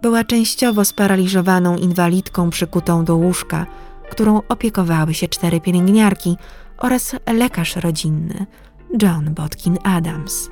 Była 0.02 0.24
częściowo 0.24 0.84
sparaliżowaną 0.84 1.76
inwalidką 1.76 2.50
przykutą 2.50 3.04
do 3.04 3.16
łóżka, 3.16 3.66
którą 4.10 4.42
opiekowały 4.48 5.14
się 5.14 5.28
cztery 5.28 5.60
pielęgniarki 5.60 6.36
oraz 6.78 7.16
lekarz 7.26 7.76
rodzinny 7.76 8.46
John 9.02 9.34
Botkin 9.34 9.78
Adams. 9.84 10.50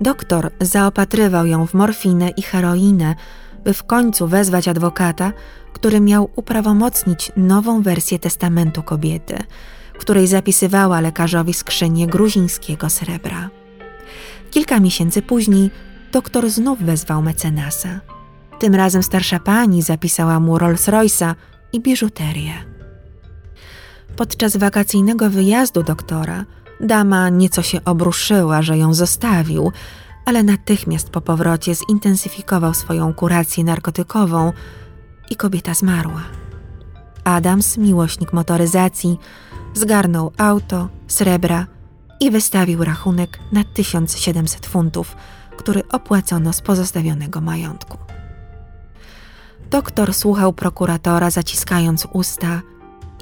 Doktor 0.00 0.50
zaopatrywał 0.60 1.46
ją 1.46 1.66
w 1.66 1.74
morfinę 1.74 2.30
i 2.30 2.42
heroinę, 2.42 3.14
by 3.64 3.74
w 3.74 3.84
końcu 3.84 4.28
wezwać 4.28 4.68
adwokata, 4.68 5.32
który 5.72 6.00
miał 6.00 6.30
uprawomocnić 6.36 7.32
nową 7.36 7.82
wersję 7.82 8.18
testamentu 8.18 8.82
kobiety, 8.82 9.38
której 10.02 10.26
zapisywała 10.26 11.00
lekarzowi 11.00 11.54
skrzynię 11.54 12.06
gruzińskiego 12.06 12.90
srebra. 12.90 13.50
Kilka 14.50 14.80
miesięcy 14.80 15.22
później 15.22 15.70
doktor 16.12 16.50
znów 16.50 16.82
wezwał 16.82 17.22
mecenasa. 17.22 18.00
Tym 18.58 18.74
razem 18.74 19.02
starsza 19.02 19.38
pani 19.40 19.82
zapisała 19.82 20.40
mu 20.40 20.58
Rolls 20.58 20.88
Royce'a 20.88 21.34
i 21.72 21.80
biżuterię. 21.80 22.52
Podczas 24.16 24.56
wakacyjnego 24.56 25.30
wyjazdu 25.30 25.82
doktora 25.82 26.44
dama 26.80 27.28
nieco 27.28 27.62
się 27.62 27.84
obruszyła, 27.84 28.62
że 28.62 28.78
ją 28.78 28.94
zostawił, 28.94 29.72
ale 30.24 30.42
natychmiast 30.42 31.10
po 31.10 31.20
powrocie 31.20 31.74
zintensyfikował 31.74 32.74
swoją 32.74 33.14
kurację 33.14 33.64
narkotykową 33.64 34.52
i 35.30 35.36
kobieta 35.36 35.74
zmarła. 35.74 36.22
Adams, 37.24 37.78
miłośnik 37.78 38.32
motoryzacji, 38.32 39.18
zgarnął 39.74 40.32
auto, 40.38 40.88
srebra 41.06 41.66
i 42.20 42.30
wystawił 42.30 42.84
rachunek 42.84 43.38
na 43.52 43.64
1700 43.64 44.66
funtów, 44.66 45.16
który 45.56 45.88
opłacono 45.88 46.52
z 46.52 46.60
pozostawionego 46.60 47.40
majątku. 47.40 47.98
Doktor 49.70 50.14
słuchał 50.14 50.52
prokuratora, 50.52 51.30
zaciskając 51.30 52.08
usta 52.12 52.62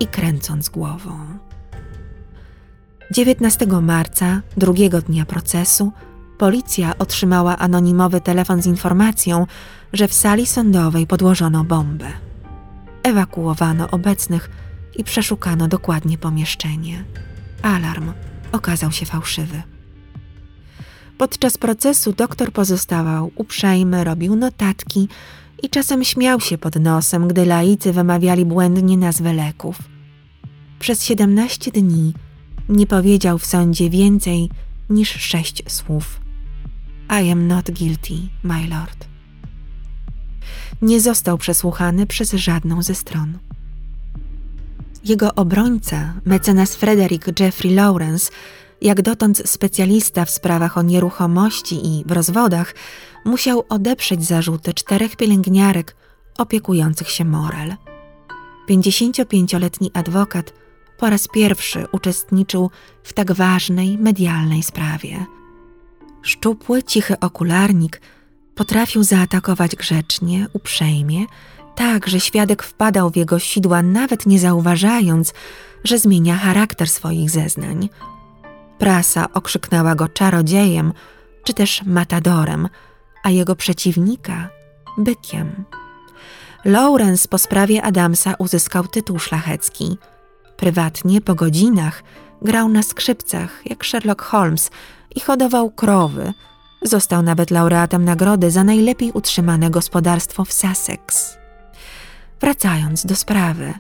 i 0.01 0.07
kręcąc 0.07 0.69
głową. 0.69 1.19
19 3.11 3.67
marca, 3.67 4.41
drugiego 4.57 5.03
dnia 5.03 5.27
procesu, 5.27 5.93
policja 6.39 6.99
otrzymała 6.99 7.59
anonimowy 7.59 8.21
telefon 8.21 8.63
z 8.63 8.67
informacją, 8.67 9.47
że 9.93 10.09
w 10.09 10.15
sali 10.15 10.47
sądowej 10.47 11.07
podłożono 11.07 11.65
bombę. 11.65 12.30
Ewakuowano 13.11 13.91
obecnych 13.91 14.51
i 14.97 15.05
przeszukano 15.05 15.69
dokładnie 15.69 16.19
pomieszczenie. 16.19 17.05
Alarm 17.63 18.13
okazał 18.53 18.93
się 18.93 19.07
fałszywy. 19.07 19.63
Podczas 21.19 21.59
procesu 21.59 22.13
doktor 22.13 22.53
pozostawał 22.53 23.31
uprzejmy, 23.35 24.05
robił 24.05 24.37
notatki 24.37 25.09
i 25.63 25.71
czasem 25.71 26.05
śmiał 26.05 26.41
się 26.41 26.59
pod 26.59 26.77
nosem, 26.77 27.29
gdy 27.29 27.47
laicy 27.47 27.93
wymawiali 27.93 28.45
błędnie 28.45 28.97
nazwę 28.97 29.33
leków. 29.33 29.79
Przez 30.79 31.05
17 31.05 31.71
dni 31.71 32.15
nie 32.69 32.87
powiedział 32.87 33.39
w 33.39 33.47
sądzie 33.47 33.91
więcej 33.91 34.51
niż 34.91 35.11
sześć 35.11 35.63
słów. 35.73 36.21
I 37.23 37.31
am 37.31 37.47
not 37.47 37.71
guilty, 37.71 38.15
my 38.43 38.67
lord. 38.67 39.10
Nie 40.83 41.01
został 41.01 41.39
przesłuchany 41.39 42.07
przez 42.07 42.33
żadną 42.33 42.83
ze 42.83 42.95
stron. 42.95 43.39
Jego 45.05 45.35
obrońca, 45.35 46.15
mecenas 46.25 46.77
Frederick 46.77 47.41
Jeffrey 47.41 47.75
Lawrence, 47.75 48.33
jak 48.81 49.03
dotąd 49.03 49.43
specjalista 49.45 50.25
w 50.25 50.31
sprawach 50.31 50.79
o 50.79 50.83
nieruchomości 50.83 51.87
i 51.87 52.05
w 52.07 52.13
rozwodach, 52.13 52.75
musiał 53.25 53.65
odeprzeć 53.69 54.25
zarzuty 54.25 54.75
czterech 54.75 55.17
pielęgniarek 55.17 55.97
opiekujących 56.39 57.11
się 57.11 57.25
Morel. 57.25 57.75
55-letni 58.69 59.91
adwokat 59.95 60.53
po 60.99 61.11
raz 61.11 61.29
pierwszy 61.29 61.87
uczestniczył 61.93 62.71
w 63.03 63.13
tak 63.13 63.33
ważnej 63.33 63.99
medialnej 63.99 64.63
sprawie. 64.63 65.27
Szczupły, 66.23 66.83
cichy 66.83 67.21
okularnik 67.21 68.01
potrafił 68.55 69.03
zaatakować 69.03 69.77
grzecznie, 69.77 70.47
uprzejmie, 70.53 71.27
tak, 71.77 72.09
że 72.09 72.21
świadek 72.21 72.63
wpadał 72.63 73.11
w 73.11 73.17
jego 73.17 73.39
sidła, 73.39 73.83
nawet 73.83 74.27
nie 74.27 74.39
zauważając, 74.39 75.35
że 75.85 75.99
zmienia 75.99 76.37
charakter 76.37 76.89
swoich 76.89 77.31
zeznań. 77.31 77.89
Prasa 78.79 79.29
okrzyknęła 79.35 79.95
go 79.95 80.09
czarodziejem, 80.09 80.93
czy 81.45 81.55
też 81.55 81.83
matadorem, 81.87 82.69
a 83.23 83.31
jego 83.31 83.57
przeciwnika 83.57 84.49
bykiem. 84.99 85.65
Lawrence 86.65 87.29
po 87.29 87.39
sprawie 87.39 87.83
Adamsa 87.83 88.35
uzyskał 88.39 88.87
tytuł 88.87 89.19
szlachecki. 89.19 89.99
Prywatnie, 90.57 91.21
po 91.21 91.35
godzinach, 91.35 92.03
grał 92.43 92.69
na 92.69 92.83
skrzypcach 92.83 93.63
jak 93.65 93.85
Sherlock 93.85 94.23
Holmes 94.23 94.71
i 95.15 95.21
hodował 95.21 95.71
krowy. 95.71 96.33
Został 96.83 97.23
nawet 97.23 97.51
laureatem 97.51 98.05
nagrody 98.05 98.51
za 98.51 98.65
najlepiej 98.65 99.13
utrzymane 99.13 99.71
gospodarstwo 99.71 100.45
w 100.45 100.53
Sussex. 100.53 101.37
Wracając 102.41 103.07
do 103.07 103.17
sprawy. 103.17 103.75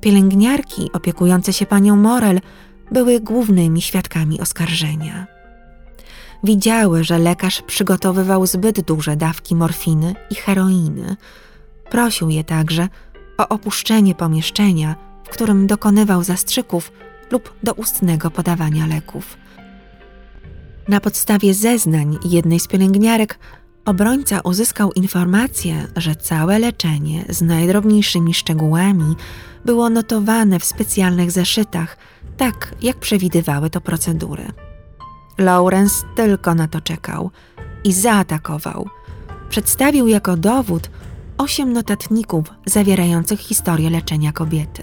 Pielęgniarki 0.00 0.90
opiekujące 0.92 1.52
się 1.52 1.66
panią 1.66 1.96
Morel 1.96 2.40
były 2.92 3.20
głównymi 3.20 3.82
świadkami 3.82 4.40
oskarżenia. 4.40 5.26
Widziały, 6.44 7.04
że 7.04 7.18
lekarz 7.18 7.62
przygotowywał 7.62 8.46
zbyt 8.46 8.80
duże 8.80 9.16
dawki 9.16 9.54
morfiny 9.54 10.14
i 10.30 10.34
heroiny. 10.34 11.16
Prosił 11.90 12.30
je 12.30 12.44
także 12.44 12.88
o 13.38 13.48
opuszczenie 13.48 14.14
pomieszczenia, 14.14 14.94
w 15.24 15.28
którym 15.28 15.66
dokonywał 15.66 16.22
zastrzyków 16.22 16.92
lub 17.30 17.54
do 17.62 17.72
ustnego 17.72 18.30
podawania 18.30 18.86
leków. 18.86 19.36
Na 20.88 21.00
podstawie 21.00 21.54
zeznań 21.54 22.18
jednej 22.24 22.60
z 22.60 22.66
pielęgniarek 22.66 23.38
obrońca 23.84 24.40
uzyskał 24.40 24.92
informację, 24.92 25.86
że 25.96 26.16
całe 26.16 26.58
leczenie 26.58 27.24
z 27.28 27.42
najdrobniejszymi 27.42 28.34
szczegółami 28.34 29.16
było 29.64 29.90
notowane 29.90 30.58
w 30.58 30.64
specjalnych 30.64 31.30
zeszytach, 31.30 31.96
tak 32.36 32.74
jak 32.82 32.96
przewidywały 32.96 33.70
to 33.70 33.80
procedury. 33.80 34.52
Lawrence 35.38 35.94
tylko 36.16 36.54
na 36.54 36.68
to 36.68 36.80
czekał 36.80 37.30
i 37.84 37.92
zaatakował. 37.92 38.88
Przedstawił 39.50 40.08
jako 40.08 40.36
dowód 40.36 40.90
osiem 41.38 41.72
notatników 41.72 42.46
zawierających 42.66 43.40
historię 43.40 43.90
leczenia 43.90 44.32
kobiety. 44.32 44.82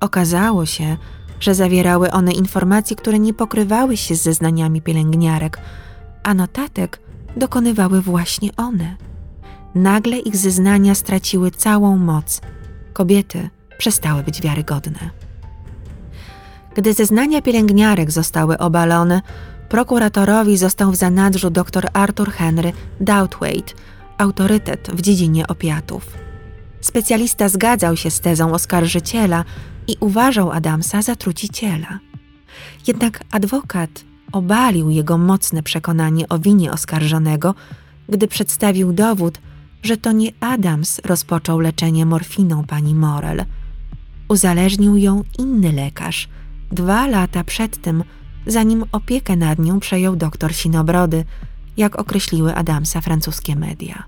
Okazało 0.00 0.66
się, 0.66 0.96
że 1.40 1.54
zawierały 1.54 2.10
one 2.10 2.32
informacje, 2.32 2.96
które 2.96 3.18
nie 3.18 3.34
pokrywały 3.34 3.96
się 3.96 4.16
z 4.16 4.22
zeznaniami 4.22 4.82
pielęgniarek, 4.82 5.58
a 6.22 6.34
notatek 6.34 7.00
dokonywały 7.36 8.02
właśnie 8.02 8.50
one. 8.56 8.96
Nagle 9.74 10.18
ich 10.18 10.36
zeznania 10.36 10.94
straciły 10.94 11.50
całą 11.50 11.96
moc. 11.96 12.40
Kobiety 12.92 13.50
przestały 13.78 14.22
być 14.22 14.42
wiarygodne. 14.42 15.10
Gdy 16.74 16.92
zeznania 16.92 17.42
pielęgniarek 17.42 18.10
zostały 18.10 18.58
obalone, 18.58 19.22
prokuratorowi 19.68 20.56
został 20.56 20.92
w 20.92 20.96
zanadrzu 20.96 21.50
dr 21.50 21.88
Arthur 21.92 22.30
Henry 22.30 22.72
Doubtwaite, 23.00 23.72
autorytet 24.18 24.90
w 24.92 25.00
dziedzinie 25.00 25.46
opiatów. 25.46 26.06
Specjalista 26.80 27.48
zgadzał 27.48 27.96
się 27.96 28.10
z 28.10 28.20
tezą 28.20 28.52
oskarżyciela 28.52 29.44
i 29.88 29.96
uważał 30.00 30.52
Adamsa 30.52 31.02
za 31.02 31.16
truciciela. 31.16 31.98
Jednak 32.86 33.24
adwokat 33.30 34.04
obalił 34.32 34.90
jego 34.90 35.18
mocne 35.18 35.62
przekonanie 35.62 36.28
o 36.28 36.38
winie 36.38 36.72
oskarżonego, 36.72 37.54
gdy 38.08 38.28
przedstawił 38.28 38.92
dowód, 38.92 39.38
że 39.82 39.96
to 39.96 40.12
nie 40.12 40.30
Adams 40.40 41.00
rozpoczął 41.04 41.60
leczenie 41.60 42.06
morfiną 42.06 42.64
pani 42.64 42.94
Morel. 42.94 43.44
Uzależnił 44.28 44.96
ją 44.96 45.22
inny 45.38 45.72
lekarz, 45.72 46.28
dwa 46.72 47.06
lata 47.06 47.44
przed 47.44 47.82
tym, 47.82 48.04
zanim 48.46 48.84
opiekę 48.92 49.36
nad 49.36 49.58
nią 49.58 49.80
przejął 49.80 50.16
doktor 50.16 50.54
Sinobrody, 50.54 51.24
jak 51.76 51.96
określiły 51.96 52.54
Adamsa 52.54 53.00
francuskie 53.00 53.56
media. 53.56 54.04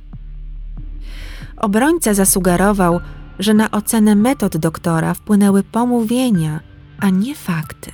Obrońca 1.56 2.14
zasugerował, 2.14 3.00
że 3.38 3.54
na 3.54 3.70
ocenę 3.70 4.14
metod 4.14 4.56
doktora 4.56 5.14
wpłynęły 5.14 5.62
pomówienia, 5.62 6.60
a 7.00 7.10
nie 7.10 7.34
fakty. 7.34 7.92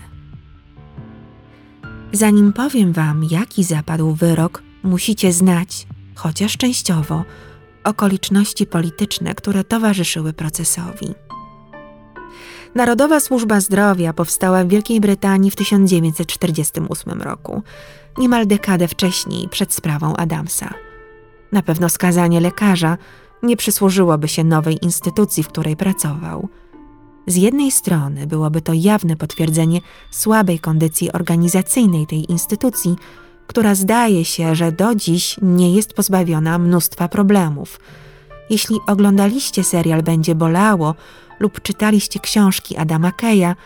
Zanim 2.13 2.53
powiem 2.53 2.93
Wam, 2.93 3.25
jaki 3.31 3.65
zapadł 3.65 4.15
wyrok, 4.15 4.63
musicie 4.83 5.33
znać, 5.33 5.87
chociaż 6.15 6.57
częściowo, 6.57 7.25
okoliczności 7.85 8.67
polityczne, 8.67 9.35
które 9.35 9.65
towarzyszyły 9.65 10.33
procesowi. 10.33 11.15
Narodowa 12.75 13.21
Służba 13.21 13.61
Zdrowia 13.61 14.13
powstała 14.13 14.65
w 14.65 14.69
Wielkiej 14.69 15.01
Brytanii 15.01 15.51
w 15.51 15.57
1948 15.57 17.23
roku, 17.23 17.63
niemal 18.19 18.47
dekadę 18.47 18.89
wcześniej, 18.89 19.49
przed 19.49 19.75
sprawą 19.75 20.17
Adamsa. 20.17 20.75
Na 21.53 21.63
pewno 21.63 21.89
skazanie 21.89 22.41
lekarza 22.41 22.99
nie 23.45 23.57
przysłużyłoby 23.57 24.29
się 24.29 24.45
nowej 24.45 24.85
instytucji, 24.85 25.43
w 25.43 25.49
której 25.49 25.77
pracował. 25.77 26.49
Z 27.27 27.37
jednej 27.37 27.71
strony 27.71 28.27
byłoby 28.27 28.61
to 28.61 28.73
jawne 28.73 29.17
potwierdzenie 29.17 29.81
słabej 30.11 30.59
kondycji 30.59 31.13
organizacyjnej 31.13 32.07
tej 32.07 32.33
instytucji, 32.33 32.97
która 33.47 33.75
zdaje 33.75 34.25
się, 34.25 34.55
że 34.55 34.73
do 34.73 34.95
dziś 34.95 35.37
nie 35.43 35.75
jest 35.75 35.95
pozbawiona 35.95 36.59
mnóstwa 36.59 37.09
problemów. 37.09 37.81
Jeśli 38.51 38.77
oglądaliście 38.87 39.65
serial 39.65 40.03
Będzie 40.03 40.35
Bolało 40.35 40.95
lub 41.41 41.63
czytaliście 41.63 42.21
książki 42.21 42.77
Adama 42.77 43.13
Keja, 43.13 43.57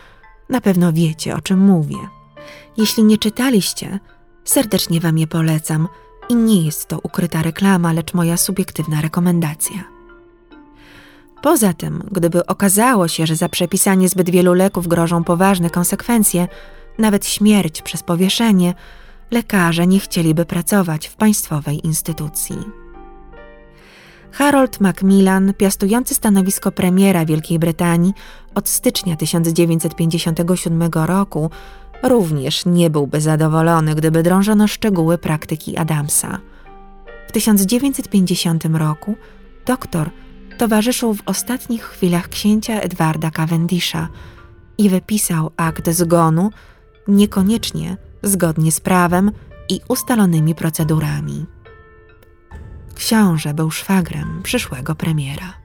na 0.49 0.61
pewno 0.61 0.93
wiecie, 0.93 1.35
o 1.35 1.41
czym 1.41 1.59
mówię. 1.59 1.97
Jeśli 2.77 3.03
nie 3.03 3.17
czytaliście, 3.17 3.99
serdecznie 4.43 4.99
Wam 4.99 5.17
je 5.17 5.27
polecam 5.27 5.87
i 6.29 6.35
nie 6.35 6.61
jest 6.61 6.87
to 6.87 6.99
ukryta 7.03 7.41
reklama, 7.41 7.93
lecz 7.93 8.13
moja 8.13 8.37
subiektywna 8.37 9.01
rekomendacja. 9.01 9.83
Poza 11.41 11.73
tym, 11.73 12.03
gdyby 12.11 12.45
okazało 12.45 13.07
się, 13.07 13.25
że 13.25 13.35
za 13.35 13.49
przepisanie 13.49 14.09
zbyt 14.09 14.29
wielu 14.29 14.53
leków 14.53 14.87
grożą 14.87 15.23
poważne 15.23 15.69
konsekwencje, 15.69 16.47
nawet 16.97 17.25
śmierć 17.25 17.81
przez 17.81 18.03
powieszenie, 18.03 18.73
lekarze 19.31 19.87
nie 19.87 19.99
chcieliby 19.99 20.45
pracować 20.45 21.07
w 21.07 21.15
państwowej 21.15 21.85
instytucji. 21.87 22.57
Harold 24.31 24.81
Macmillan, 24.81 25.53
piastujący 25.53 26.15
stanowisko 26.15 26.71
premiera 26.71 27.25
Wielkiej 27.25 27.59
Brytanii 27.59 28.13
od 28.55 28.69
stycznia 28.69 29.15
1957 29.15 30.89
roku, 30.93 31.49
również 32.03 32.65
nie 32.65 32.89
byłby 32.89 33.21
zadowolony, 33.21 33.95
gdyby 33.95 34.23
drążono 34.23 34.67
szczegóły 34.67 35.17
praktyki 35.17 35.77
Adamsa. 35.77 36.39
W 37.27 37.31
1950 37.31 38.65
roku 38.65 39.15
doktor 39.65 40.09
towarzyszył 40.57 41.13
w 41.13 41.21
ostatnich 41.25 41.83
chwilach 41.83 42.29
księcia 42.29 42.81
Edwarda 42.81 43.31
Cavendisha 43.31 44.07
i 44.77 44.89
wypisał 44.89 45.51
akt 45.57 45.89
zgonu 45.89 46.51
niekoniecznie 47.07 47.97
zgodnie 48.23 48.71
z 48.71 48.79
prawem 48.79 49.31
i 49.69 49.79
ustalonymi 49.87 50.55
procedurami. 50.55 51.45
Książę 52.95 53.53
był 53.53 53.71
szwagrem 53.71 54.41
przyszłego 54.43 54.95
premiera. 54.95 55.58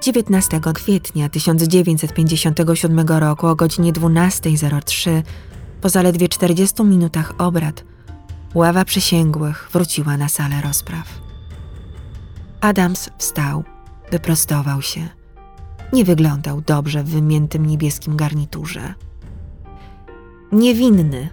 19 0.00 0.60
kwietnia 0.74 1.28
1957 1.28 3.08
roku 3.08 3.46
o 3.46 3.56
godzinie 3.56 3.92
12.03, 3.92 5.22
po 5.80 5.88
zaledwie 5.88 6.28
40 6.28 6.82
minutach 6.84 7.34
obrad, 7.38 7.84
ława 8.54 8.84
przysięgłych 8.84 9.68
wróciła 9.72 10.16
na 10.16 10.28
salę 10.28 10.60
rozpraw. 10.64 11.20
Adams 12.60 13.10
wstał, 13.18 13.64
wyprostował 14.10 14.82
się. 14.82 15.08
Nie 15.92 16.04
wyglądał 16.04 16.60
dobrze 16.60 17.04
w 17.04 17.08
wymiętym 17.08 17.66
niebieskim 17.66 18.16
garniturze. 18.16 18.94
Niewinny. 20.52 21.28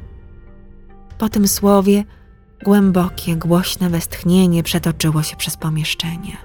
Po 1.18 1.30
tym 1.30 1.48
słowie 1.48 2.04
Głębokie, 2.64 3.36
głośne 3.36 3.90
westchnienie 3.90 4.64
przetoczyło 4.64 5.24
się 5.24 5.36
przez 5.36 5.58
pomieszczenie. 5.58 6.38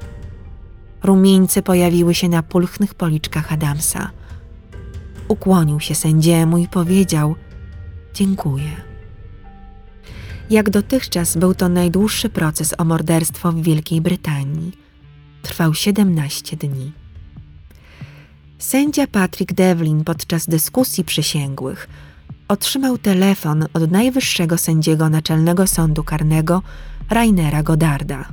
Rumieńce 1.03 1.63
pojawiły 1.63 2.15
się 2.15 2.29
na 2.29 2.43
pulchnych 2.43 2.95
policzkach 2.95 3.53
Adamsa. 3.53 4.11
Ukłonił 5.29 5.81
się 5.81 5.95
sędziemu 5.95 6.59
i 6.59 6.69
powiedział: 6.69 7.35
Dziękuję. 8.15 8.71
Jak 10.51 10.71
dotychczas 10.71 11.37
był 11.37 11.55
to 11.55 11.69
najdłuższy 11.69 12.29
proces 12.29 12.75
o 12.79 12.85
morderstwo 12.85 13.53
w 13.53 13.63
Wielkiej 13.63 14.01
Brytanii. 14.01 14.73
Trwał 15.43 15.75
17 15.75 16.57
dni. 16.57 16.93
Sędzia 18.59 19.07
Patrick 19.07 19.53
Devlin 19.53 20.05
podczas 20.05 20.47
dyskusji 20.47 21.05
przysięgłych 21.05 21.89
otrzymał 22.49 22.99
telefon 22.99 23.67
od 23.75 23.91
najwyższego 23.91 24.59
sędziego 24.59 25.09
Naczelnego 25.09 25.67
Sądu 25.67 26.05
Karnego 26.05 26.63
Rainera 27.11 27.63
Godarda. 27.63 28.29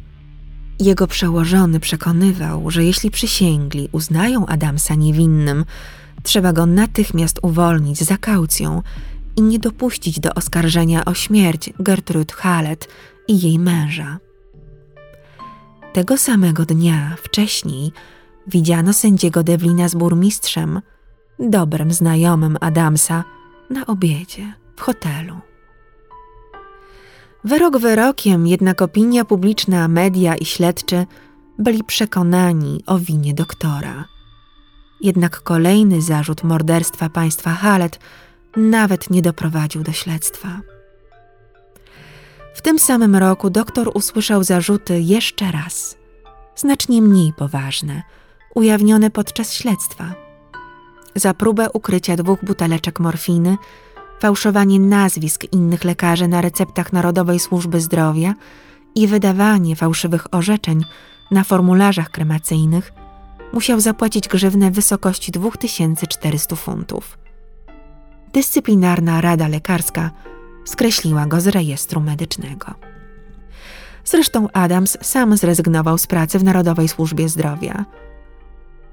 Jego 0.80 1.08
przełożony 1.08 1.80
przekonywał, 1.80 2.72
że 2.72 2.84
jeśli 2.84 3.12
przysięgli 3.12 3.90
uznają 3.92 4.46
Adamsa 4.46 4.96
niewinnym, 4.96 5.66
trzeba 6.24 6.54
go 6.54 6.66
natychmiast 6.66 7.40
uwolnić 7.42 8.04
za 8.04 8.18
kaucją 8.18 8.82
i 9.36 9.42
nie 9.42 9.60
dopuścić 9.60 10.20
do 10.20 10.34
oskarżenia 10.34 11.06
o 11.06 11.14
śmierć 11.14 11.70
Gertrude 11.80 12.34
Hallet 12.34 12.88
i 13.28 13.42
jej 13.42 13.60
męża. 13.60 14.18
Tego 15.94 16.18
samego 16.18 16.66
dnia, 16.66 17.16
wcześniej, 17.24 17.92
widziano 18.48 18.94
sędziego 18.94 19.44
Devlina 19.44 19.90
z 19.90 19.96
burmistrzem, 19.96 20.82
dobrym 21.40 21.94
znajomym 21.94 22.58
Adamsa, 22.62 23.24
na 23.70 23.86
obiedzie 23.86 24.54
w 24.76 24.82
hotelu. 24.82 25.49
Wyrok 27.44 27.78
wyrokiem, 27.78 28.48
jednak 28.48 28.82
opinia 28.82 29.26
publiczna, 29.26 29.88
media 29.88 30.36
i 30.36 30.46
śledczy 30.46 31.06
byli 31.60 31.84
przekonani 31.84 32.84
o 32.86 33.00
winie 33.00 33.34
doktora. 33.34 34.06
Jednak 35.02 35.42
kolejny 35.42 36.02
zarzut 36.02 36.44
morderstwa 36.44 37.10
państwa 37.10 37.52
Halet 37.52 38.00
nawet 38.56 39.10
nie 39.10 39.22
doprowadził 39.22 39.84
do 39.84 39.92
śledztwa. 39.92 40.62
W 42.56 42.62
tym 42.62 42.80
samym 42.80 43.16
roku 43.16 43.50
doktor 43.50 43.92
usłyszał 43.94 44.44
zarzuty 44.44 45.02
jeszcze 45.02 45.52
raz, 45.52 45.98
znacznie 46.56 47.02
mniej 47.02 47.34
poważne, 47.34 48.04
ujawnione 48.56 49.10
podczas 49.12 49.54
śledztwa. 49.54 50.06
Za 51.16 51.34
próbę 51.34 51.68
ukrycia 51.74 52.16
dwóch 52.16 52.46
buteleczek 52.46 53.00
morfiny, 53.00 53.58
fałszowanie 54.20 54.80
nazwisk 54.80 55.54
innych 55.54 55.84
lekarzy 55.84 56.28
na 56.28 56.42
receptach 56.42 56.94
Narodowej 56.94 57.40
Służby 57.40 57.82
Zdrowia 57.82 58.34
i 58.96 59.08
wydawanie 59.08 59.76
fałszywych 59.76 60.34
orzeczeń 60.34 60.86
na 61.32 61.44
formularzach 61.44 62.10
kremacyjnych 62.10 62.94
musiał 63.54 63.80
zapłacić 63.80 64.28
grzywnę 64.28 64.72
w 64.72 64.76
wysokości 64.76 65.32
2400 65.32 66.56
funtów. 66.56 67.18
Dyscyplinarna 68.34 69.22
Rada 69.22 69.48
Lekarska 69.48 70.12
skreśliła 70.66 71.26
go 71.26 71.42
z 71.42 71.48
rejestru 71.48 72.02
medycznego. 72.02 72.74
Zresztą 74.06 74.48
Adams 74.52 74.98
sam 75.02 75.38
zrezygnował 75.38 75.98
z 75.98 76.08
pracy 76.08 76.40
w 76.40 76.44
Narodowej 76.44 76.88
Służbie 76.88 77.30
Zdrowia. 77.30 77.86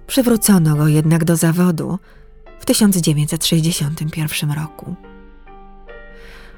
Przywrócono 0.07 0.77
go 0.77 0.89
jednak 0.89 1.25
do 1.25 1.37
zawodu 1.37 1.99
w 2.59 2.65
1961 2.65 4.53
roku. 4.53 4.95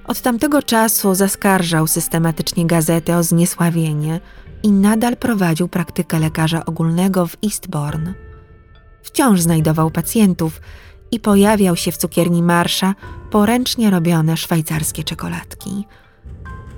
Od 0.09 0.20
tamtego 0.20 0.62
czasu 0.62 1.14
zaskarżał 1.14 1.86
systematycznie 1.86 2.66
gazetę 2.66 3.16
o 3.16 3.22
zniesławienie 3.22 4.20
i 4.62 4.72
nadal 4.72 5.16
prowadził 5.16 5.68
praktykę 5.68 6.18
lekarza 6.18 6.64
ogólnego 6.64 7.26
w 7.26 7.36
Eastbourne. 7.44 8.14
Wciąż 9.02 9.40
znajdował 9.40 9.90
pacjentów 9.90 10.61
i 11.11 11.20
pojawiał 11.20 11.76
się 11.76 11.92
w 11.92 11.96
cukierni 11.96 12.42
Marsza 12.42 12.94
poręcznie 13.30 13.90
robione 13.90 14.36
szwajcarskie 14.36 15.04
czekoladki. 15.04 15.84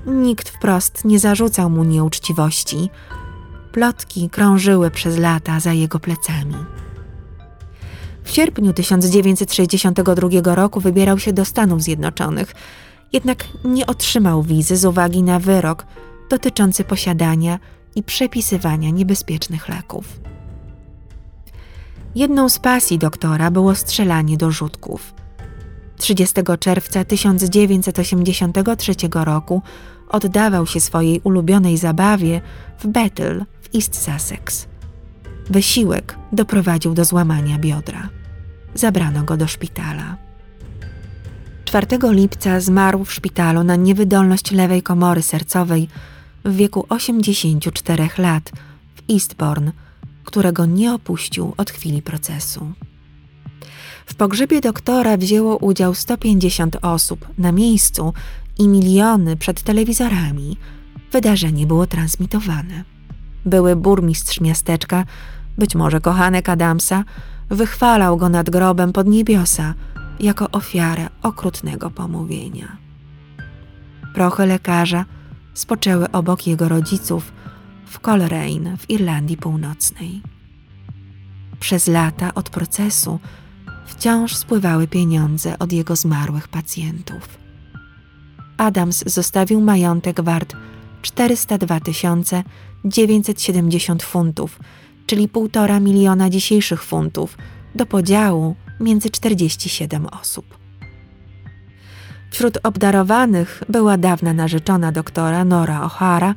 Nikt 0.06 0.48
wprost 0.48 1.04
nie 1.04 1.18
zarzucał 1.18 1.70
mu 1.70 1.84
nieuczciwości. 1.84 2.90
Plotki 3.72 4.30
krążyły 4.30 4.90
przez 4.90 5.18
lata 5.18 5.60
za 5.60 5.72
jego 5.72 6.00
plecami. 6.00 6.56
W 8.24 8.30
sierpniu 8.30 8.72
1962 8.72 10.54
roku 10.54 10.80
wybierał 10.80 11.18
się 11.18 11.32
do 11.32 11.44
Stanów 11.44 11.82
Zjednoczonych, 11.82 12.54
jednak 13.12 13.44
nie 13.64 13.86
otrzymał 13.86 14.42
wizy 14.42 14.76
z 14.76 14.84
uwagi 14.84 15.22
na 15.22 15.38
wyrok 15.38 15.86
dotyczący 16.30 16.84
posiadania 16.84 17.58
i 17.94 18.02
przepisywania 18.02 18.90
niebezpiecznych 18.90 19.68
leków. 19.68 20.20
Jedną 22.14 22.48
z 22.48 22.58
pasji 22.58 22.98
doktora 22.98 23.50
było 23.50 23.74
strzelanie 23.74 24.36
do 24.36 24.50
rzutków. 24.50 25.14
30 25.96 26.40
czerwca 26.60 27.04
1983 27.04 28.94
roku 29.14 29.62
oddawał 30.08 30.66
się 30.66 30.80
swojej 30.80 31.20
ulubionej 31.24 31.76
zabawie 31.76 32.40
w 32.78 32.86
Bethel 32.86 33.44
w 33.60 33.74
East 33.74 34.04
Sussex. 34.04 34.66
Wysiłek 35.50 36.16
doprowadził 36.32 36.94
do 36.94 37.04
złamania 37.04 37.58
biodra. 37.58 38.08
Zabrano 38.74 39.22
go 39.22 39.36
do 39.36 39.46
szpitala. 39.46 40.29
4 41.70 41.86
lipca 42.02 42.60
zmarł 42.60 43.04
w 43.04 43.12
szpitalu 43.12 43.64
na 43.64 43.76
niewydolność 43.76 44.50
lewej 44.50 44.82
komory 44.82 45.22
sercowej 45.22 45.88
w 46.44 46.56
wieku 46.56 46.86
84 46.88 48.08
lat 48.18 48.52
w 48.94 49.12
Eastbourne, 49.12 49.72
którego 50.24 50.66
nie 50.66 50.94
opuścił 50.94 51.54
od 51.56 51.70
chwili 51.70 52.02
procesu. 52.02 52.72
W 54.06 54.14
pogrzebie 54.14 54.60
doktora 54.60 55.16
wzięło 55.16 55.56
udział 55.56 55.94
150 55.94 56.76
osób 56.82 57.28
na 57.38 57.52
miejscu 57.52 58.12
i 58.58 58.68
miliony 58.68 59.36
przed 59.36 59.62
telewizorami. 59.62 60.56
Wydarzenie 61.12 61.66
było 61.66 61.86
transmitowane. 61.86 62.84
Były 63.44 63.76
burmistrz 63.76 64.40
miasteczka, 64.40 65.04
być 65.58 65.74
może 65.74 66.00
kochanek 66.00 66.48
Adamsa, 66.48 67.04
wychwalał 67.48 68.16
go 68.16 68.28
nad 68.28 68.50
grobem 68.50 68.92
pod 68.92 69.06
niebiosa 69.06 69.74
jako 70.20 70.50
ofiarę 70.50 71.08
okrutnego 71.22 71.90
pomówienia. 71.90 72.76
Prochy 74.14 74.46
lekarza 74.46 75.04
spoczęły 75.54 76.10
obok 76.10 76.46
jego 76.46 76.68
rodziców 76.68 77.32
w 77.86 78.00
Coleraine 78.00 78.76
w 78.76 78.90
Irlandii 78.90 79.36
Północnej. 79.36 80.22
Przez 81.60 81.86
lata 81.86 82.34
od 82.34 82.50
procesu 82.50 83.18
wciąż 83.86 84.36
spływały 84.36 84.88
pieniądze 84.88 85.58
od 85.58 85.72
jego 85.72 85.96
zmarłych 85.96 86.48
pacjentów. 86.48 87.38
Adams 88.56 89.04
zostawił 89.06 89.60
majątek 89.60 90.20
wart 90.20 90.56
402 91.02 91.80
970 92.84 94.02
funtów, 94.02 94.58
czyli 95.06 95.28
półtora 95.28 95.80
miliona 95.80 96.30
dzisiejszych 96.30 96.82
funtów, 96.82 97.38
do 97.74 97.86
podziału 97.86 98.56
między 98.80 99.10
47 99.10 100.06
osób. 100.06 100.58
Wśród 102.30 102.58
obdarowanych 102.62 103.62
była 103.68 103.96
dawna 103.96 104.32
narzeczona 104.32 104.92
doktora 104.92 105.44
Nora 105.44 105.88
O'Hara 105.88 106.34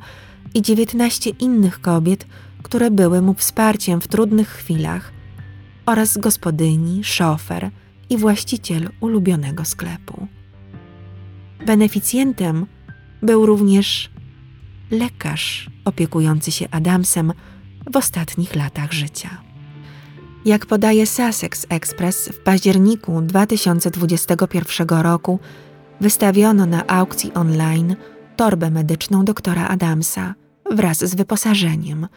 i 0.54 0.62
19 0.62 1.30
innych 1.30 1.80
kobiet, 1.80 2.26
które 2.62 2.90
były 2.90 3.22
mu 3.22 3.34
wsparciem 3.34 4.00
w 4.00 4.08
trudnych 4.08 4.48
chwilach, 4.48 5.12
oraz 5.86 6.18
gospodyni, 6.18 7.04
szofer 7.04 7.70
i 8.10 8.16
właściciel 8.16 8.90
ulubionego 9.00 9.64
sklepu. 9.64 10.28
Beneficjentem 11.66 12.66
był 13.22 13.46
również 13.46 14.10
lekarz 14.90 15.70
opiekujący 15.84 16.52
się 16.52 16.68
Adamsem 16.70 17.32
w 17.92 17.96
ostatnich 17.96 18.54
latach 18.54 18.92
życia. 18.92 19.43
Jak 20.44 20.66
podaje 20.66 21.06
Sussex 21.06 21.66
Express, 21.68 22.28
w 22.28 22.38
październiku 22.38 23.22
2021 23.22 24.88
roku 24.88 25.38
wystawiono 26.00 26.66
na 26.66 26.86
aukcji 26.86 27.34
online 27.34 27.96
torbę 28.36 28.70
medyczną 28.70 29.24
doktora 29.24 29.68
Adamsa 29.68 30.34
wraz 30.70 30.98
z 30.98 31.14
wyposażeniem, 31.14 32.08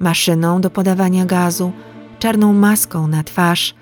maszyną 0.00 0.60
do 0.60 0.70
podawania 0.70 1.24
gazu, 1.24 1.72
czarną 2.18 2.52
maską 2.52 3.06
na 3.06 3.22
twarz 3.22 3.74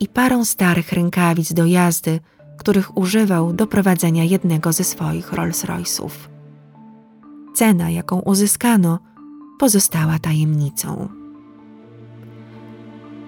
i 0.00 0.08
parą 0.08 0.44
starych 0.44 0.92
rękawic 0.92 1.52
do 1.52 1.66
jazdy, 1.66 2.20
których 2.58 2.96
używał 2.98 3.52
do 3.52 3.66
prowadzenia 3.66 4.24
jednego 4.24 4.72
ze 4.72 4.84
swoich 4.84 5.32
Rolls-Royce'ów. 5.32 6.10
Cena, 7.54 7.90
jaką 7.90 8.20
uzyskano, 8.20 8.98
pozostała 9.58 10.18
tajemnicą. 10.18 11.08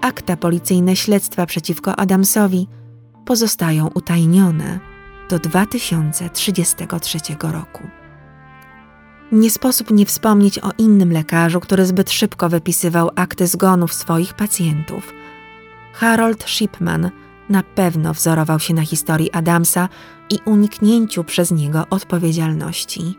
Akta 0.01 0.36
policyjne 0.36 0.96
śledztwa 0.96 1.46
przeciwko 1.46 1.96
Adamsowi 1.96 2.68
pozostają 3.26 3.88
utajnione 3.94 4.80
do 5.30 5.38
2033 5.38 7.18
roku. 7.40 7.82
Nie 9.32 9.51
sposób 9.51 9.90
nie 9.90 10.07
wspomnieć 10.07 10.59
o 10.59 10.70
innym 10.78 11.12
lekarzu, 11.12 11.61
który 11.61 11.86
zbyt 11.86 12.11
szybko 12.11 12.49
wypisywał 12.49 13.11
akty 13.16 13.46
zgonów 13.46 13.94
swoich 13.94 14.34
pacjentów. 14.34 15.12
Harold 15.92 16.44
Shipman 16.44 17.11
na 17.49 17.62
pewno 17.62 18.14
wzorował 18.14 18.61
się 18.61 18.74
na 18.74 18.82
historii 18.82 19.32
Adamsa 19.32 19.88
i 20.30 20.38
uniknięciu 20.44 21.24
przez 21.24 21.51
niego 21.51 21.86
odpowiedzialności. 21.90 23.14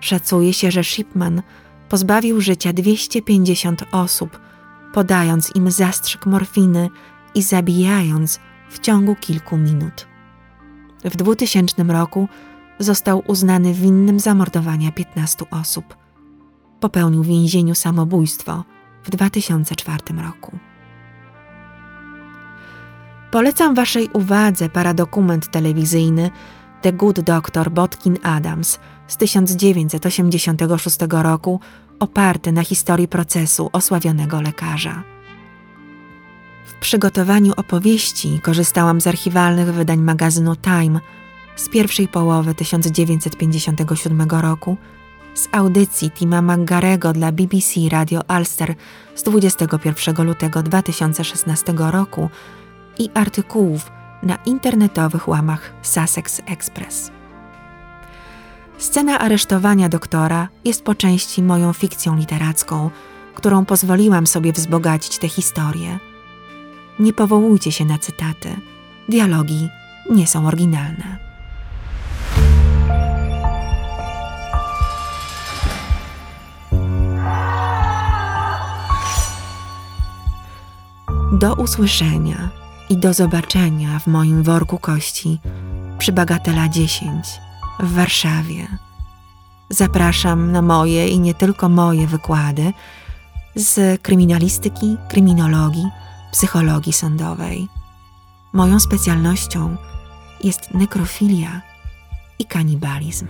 Szacuje 0.00 0.52
się, 0.52 0.70
że 0.70 0.84
Shipman 0.84 1.42
pozbawił 1.88 2.40
życia 2.40 2.72
250 2.72 3.84
osób, 3.92 4.47
podając 4.92 5.56
im 5.56 5.70
zastrzyk 5.70 6.26
morfiny 6.26 6.90
i 7.34 7.42
zabijając 7.42 8.40
w 8.70 8.78
ciągu 8.78 9.14
kilku 9.14 9.56
minut. 9.56 10.06
W 11.04 11.16
2000 11.16 11.82
roku 11.84 12.28
został 12.78 13.22
uznany 13.26 13.74
winnym 13.74 14.20
zamordowania 14.20 14.92
15 14.92 15.44
osób. 15.50 15.96
Popełnił 16.80 17.22
w 17.22 17.26
więzieniu 17.26 17.74
samobójstwo 17.74 18.64
w 19.02 19.10
2004 19.10 19.98
roku. 20.24 20.58
Polecam 23.30 23.74
Waszej 23.74 24.08
uwadze 24.12 24.68
paradokument 24.68 25.50
telewizyjny 25.50 26.30
The 26.82 26.92
Good 26.92 27.20
Doctor 27.20 27.70
Botkin 27.70 28.18
Adams 28.22 28.78
z 29.06 29.16
1986 29.16 30.98
roku, 31.10 31.60
oparty 31.98 32.52
na 32.52 32.62
historii 32.62 33.08
procesu 33.08 33.70
osławionego 33.72 34.40
lekarza. 34.40 35.02
W 36.66 36.74
przygotowaniu 36.74 37.52
opowieści 37.56 38.40
korzystałam 38.42 39.00
z 39.00 39.06
archiwalnych 39.06 39.72
wydań 39.72 39.98
magazynu 39.98 40.56
Time 40.56 41.00
z 41.56 41.68
pierwszej 41.68 42.08
połowy 42.08 42.54
1957 42.54 44.20
roku, 44.30 44.76
z 45.34 45.48
audycji 45.52 46.10
Tima 46.10 46.42
McGarego 46.42 47.12
dla 47.12 47.32
BBC 47.32 47.80
Radio 47.90 48.20
Ulster 48.38 48.74
z 49.14 49.22
21 49.22 50.26
lutego 50.26 50.62
2016 50.62 51.74
roku 51.76 52.30
i 52.98 53.10
artykułów 53.14 53.90
na 54.22 54.38
internetowych 54.46 55.28
łamach 55.28 55.72
Sussex 55.82 56.42
Express. 56.46 57.17
Scena 58.78 59.18
aresztowania 59.18 59.88
doktora 59.88 60.48
jest 60.64 60.84
po 60.84 60.94
części 60.94 61.42
moją 61.42 61.72
fikcją 61.72 62.16
literacką, 62.16 62.90
którą 63.34 63.64
pozwoliłam 63.64 64.26
sobie 64.26 64.52
wzbogacić 64.52 65.18
tę 65.18 65.28
historię. 65.28 65.98
Nie 66.98 67.12
powołujcie 67.12 67.72
się 67.72 67.84
na 67.84 67.98
cytaty. 67.98 68.48
Dialogi 69.08 69.68
nie 70.10 70.26
są 70.26 70.46
oryginalne. 70.46 71.18
Do 81.32 81.54
usłyszenia 81.54 82.48
i 82.90 82.96
do 82.96 83.14
zobaczenia 83.14 83.98
w 83.98 84.06
moim 84.06 84.42
worku 84.42 84.78
kości 84.78 85.40
przy 85.98 86.12
Bagatela 86.12 86.68
10 86.68 87.47
w 87.80 87.94
Warszawie. 87.94 88.66
Zapraszam 89.70 90.52
na 90.52 90.62
moje 90.62 91.08
i 91.08 91.20
nie 91.20 91.34
tylko 91.34 91.68
moje 91.68 92.06
wykłady 92.06 92.72
z 93.54 94.02
kryminalistyki, 94.02 94.96
kryminologii, 95.08 95.88
psychologii 96.32 96.92
sądowej. 96.92 97.68
Moją 98.52 98.80
specjalnością 98.80 99.76
jest 100.44 100.74
nekrofilia 100.74 101.60
i 102.38 102.44
kanibalizm. 102.44 103.28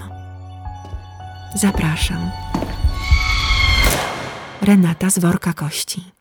Zapraszam. 1.54 2.30
Renata 4.62 5.10
z 5.10 5.18
worka 5.18 5.52
kości. 5.52 6.17